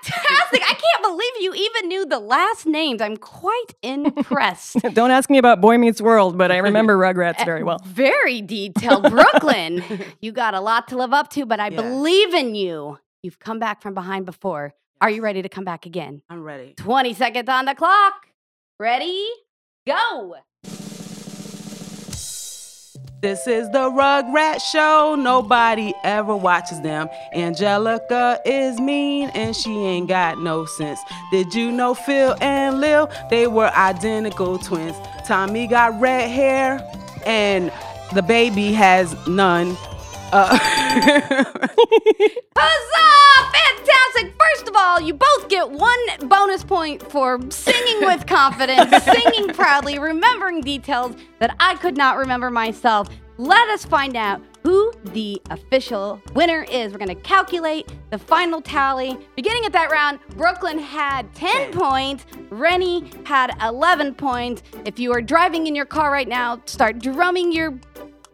Fantastic. 0.07 0.62
I 0.62 0.75
can't 0.75 1.03
believe 1.03 1.33
you 1.40 1.55
even 1.55 1.88
knew 1.88 2.07
the 2.07 2.19
last 2.19 2.66
names. 2.66 3.01
I'm 3.03 3.16
quite 3.16 3.75
impressed. 3.83 4.77
Don't 4.95 5.11
ask 5.11 5.29
me 5.31 5.38
about 5.38 5.61
Boy 5.61 5.79
Meets 5.79 6.01
World, 6.01 6.38
but 6.38 6.51
I 6.53 6.59
remember 6.59 6.97
Rugrats 6.99 7.45
very 7.45 7.62
well. 7.62 7.79
Very 7.85 8.40
detailed. 8.42 9.11
Brooklyn, 9.11 9.83
you 10.21 10.33
got 10.33 10.55
a 10.55 10.61
lot 10.61 10.88
to 10.88 10.97
live 10.97 11.12
up 11.12 11.31
to, 11.31 11.47
but 11.47 11.61
I 11.61 11.69
Yeah. 11.69 11.83
believe 11.83 12.35
in 12.35 12.55
you. 12.55 12.99
You've 13.23 13.38
come 13.38 13.59
back 13.59 13.83
from 13.83 13.95
behind 13.95 14.27
before. 14.27 14.75
Are 15.01 15.11
you 15.11 15.23
ready 15.23 15.42
to 15.42 15.49
come 15.49 15.64
back 15.64 15.85
again? 15.87 16.23
I'm 16.31 16.42
ready. 16.42 16.75
20 16.77 17.12
seconds 17.14 17.49
on 17.49 17.64
the 17.66 17.75
clock. 17.75 18.14
Ready? 18.79 19.27
Go. 19.87 20.37
This 23.22 23.46
is 23.46 23.70
the 23.70 23.90
Rugrat 23.90 24.61
Show. 24.61 25.16
Nobody 25.18 25.94
ever 26.05 26.37
watches 26.37 26.83
them. 26.83 27.09
Angelica 27.33 28.38
is 28.44 28.79
mean 28.79 29.31
and 29.31 29.57
she 29.57 29.70
ain't 29.70 30.07
got 30.07 30.38
no 30.38 30.66
sense. 30.66 31.00
Did 31.31 31.55
you 31.55 31.72
know 31.72 31.94
Phil 31.94 32.37
and 32.42 32.79
Lil? 32.79 33.11
They 33.31 33.46
were 33.46 33.70
identical 33.74 34.59
twins. 34.59 34.96
Tommy 35.24 35.66
got 35.66 35.98
red 35.98 36.31
hair 36.31 36.87
and 37.24 37.72
the 38.14 38.22
baby 38.22 38.72
has 38.72 39.16
none. 39.26 39.79
Uh, 40.32 40.58
Huzzah! 42.56 43.52
Fantastic! 43.52 44.34
First 44.38 44.68
of 44.68 44.74
all, 44.76 45.00
you 45.00 45.14
both 45.14 45.48
get 45.48 45.70
one 45.70 45.98
bonus 46.28 46.64
point 46.64 47.02
for 47.10 47.38
singing 47.50 48.00
with 48.00 48.26
confidence, 48.26 49.04
singing 49.04 49.54
proudly, 49.54 49.98
remembering 49.98 50.60
details 50.62 51.14
that 51.38 51.54
I 51.60 51.76
could 51.76 51.96
not 51.96 52.16
remember 52.16 52.50
myself. 52.50 53.08
Let 53.38 53.68
us 53.68 53.84
find 53.84 54.16
out 54.16 54.40
who 54.62 54.92
the 55.12 55.40
official 55.50 56.20
winner 56.34 56.64
is. 56.70 56.90
We're 56.90 56.98
going 56.98 57.14
to 57.14 57.14
calculate 57.22 57.92
the 58.10 58.18
final 58.18 58.60
tally. 58.60 59.16
Beginning 59.36 59.64
at 59.64 59.72
that 59.74 59.92
round, 59.92 60.18
Brooklyn 60.36 60.78
had 60.78 61.32
10 61.34 61.72
points, 61.72 62.26
Rennie 62.50 63.12
had 63.24 63.52
11 63.62 64.14
points. 64.14 64.62
If 64.84 64.98
you 64.98 65.12
are 65.12 65.22
driving 65.22 65.68
in 65.68 65.76
your 65.76 65.84
car 65.84 66.10
right 66.10 66.26
now, 66.26 66.60
start 66.64 66.98
drumming 66.98 67.52
your 67.52 67.78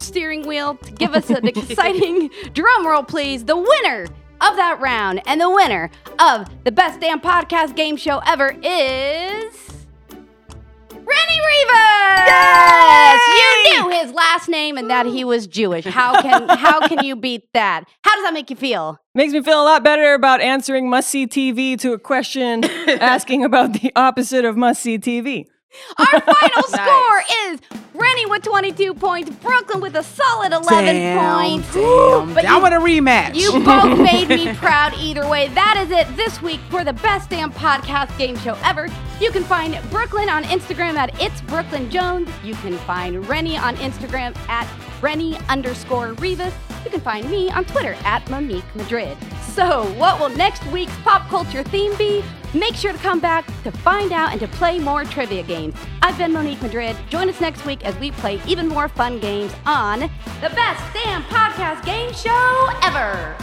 steering 0.03 0.47
wheel 0.47 0.77
to 0.77 0.91
give 0.93 1.15
us 1.15 1.31
an 1.31 1.47
exciting 1.47 2.31
drum 2.53 2.87
roll, 2.87 3.03
please. 3.03 3.45
The 3.45 3.57
winner 3.57 4.05
of 4.41 4.57
that 4.57 4.81
round 4.81 5.23
and 5.27 5.41
the 5.41 5.51
winner 5.51 5.91
of 6.19 6.49
the 6.65 6.73
best 6.73 7.01
damn 7.01 7.21
podcast 7.21 7.77
game 7.77 7.97
show 7.97 8.19
ever 8.27 8.57
is. 8.63 9.73
Rennie 11.05 11.41
Rivas! 11.47 12.27
Yes! 12.27 13.21
You 13.67 13.89
knew 13.91 14.01
his 14.01 14.13
last 14.13 14.49
name 14.49 14.77
and 14.77 14.91
that 14.91 15.07
he 15.07 15.25
was 15.25 15.47
Jewish. 15.47 15.85
How 15.85 16.21
can 16.21 16.49
how 16.49 16.87
can 16.87 17.05
you 17.05 17.17
beat 17.17 17.53
that? 17.55 17.85
How 18.03 18.15
does 18.15 18.25
that 18.25 18.33
make 18.33 18.51
you 18.51 18.57
feel? 18.57 18.99
Makes 19.15 19.33
me 19.33 19.43
feel 19.43 19.61
a 19.61 19.65
lot 19.65 19.83
better 19.83 20.15
about 20.15 20.41
answering 20.41 20.89
must 20.89 21.09
see 21.09 21.27
TV 21.27 21.79
to 21.81 21.93
a 21.93 21.99
question 21.99 22.65
asking 22.89 23.45
about 23.45 23.75
the 23.75 23.93
opposite 23.97 24.45
of 24.45 24.57
must 24.57 24.83
see 24.83 24.99
TV. 24.99 25.47
Our 25.99 26.21
final 26.21 26.63
score 26.69 27.23
is 27.47 27.61
Rennie 27.95 28.27
with 28.27 28.43
22 28.43 28.95
points, 28.95 29.31
Brooklyn 29.31 29.81
with 29.81 29.95
a 29.97 30.03
solid 30.03 30.53
11 30.53 30.85
damn, 30.85 31.35
points. 31.35 31.75
damn. 31.75 32.35
But 32.35 32.45
I 32.45 32.59
want 32.59 32.75
a 32.75 32.79
rematch. 32.79 33.35
You 33.35 33.53
both 33.65 33.99
made 34.13 34.29
me 34.29 34.53
proud 34.55 34.95
either 34.95 35.29
way. 35.29 35.49
That 35.49 35.83
is 35.85 35.91
it 35.91 36.15
this 36.17 36.41
week 36.43 36.61
for 36.71 36.85
the 36.85 36.93
best 36.95 37.31
damn 37.31 37.53
podcast 37.53 38.17
game 38.19 38.37
show 38.39 38.57
ever. 38.65 38.89
You 39.21 39.31
can 39.31 39.45
find 39.45 39.79
Brooklyn 39.91 40.29
on 40.29 40.45
Instagram 40.45 40.95
at 40.95 41.21
It's 41.21 41.41
Brooklyn 41.43 41.91
Jones. 41.91 42.29
You 42.43 42.55
can 42.57 42.77
find 42.79 43.27
Rennie 43.29 43.57
on 43.57 43.77
Instagram 43.77 44.37
at 44.49 44.67
Rennie 45.03 45.37
underscore 45.49 46.13
Rivas. 46.15 46.55
You 46.85 46.91
can 46.91 47.01
find 47.01 47.31
me 47.31 47.51
on 47.51 47.65
Twitter 47.65 47.95
at 48.05 48.29
Monique 48.31 48.65
Madrid. 48.75 49.17
So, 49.53 49.85
what 49.95 50.19
will 50.19 50.31
next 50.31 50.65
week's 50.69 50.97
pop 51.01 51.29
culture 51.29 51.63
theme 51.63 51.95
be? 51.97 52.25
Make 52.55 52.75
sure 52.75 52.93
to 52.93 52.99
come 52.99 53.19
back 53.19 53.47
to 53.63 53.73
find 53.73 54.13
out 54.13 54.33
and 54.33 54.41
to 54.41 54.49
play 54.49 54.79
more 54.79 55.05
trivia 55.05 55.43
games. 55.43 55.75
I've 56.03 56.19
been 56.19 56.33
Monique 56.33 56.61
Madrid. 56.61 56.97
Join 57.09 57.29
us 57.31 57.41
next 57.41 57.65
week 57.65 57.83
as 57.85 57.97
we 57.99 58.11
play 58.11 58.41
even 58.47 58.69
more 58.69 58.89
fun 58.89 59.19
games 59.21 59.55
on 59.65 60.01
the 60.01 60.51
best 60.55 60.83
damn 60.93 61.23
podcast 61.25 61.83
game 61.85 62.13
show 62.13 62.69
ever. 62.83 63.37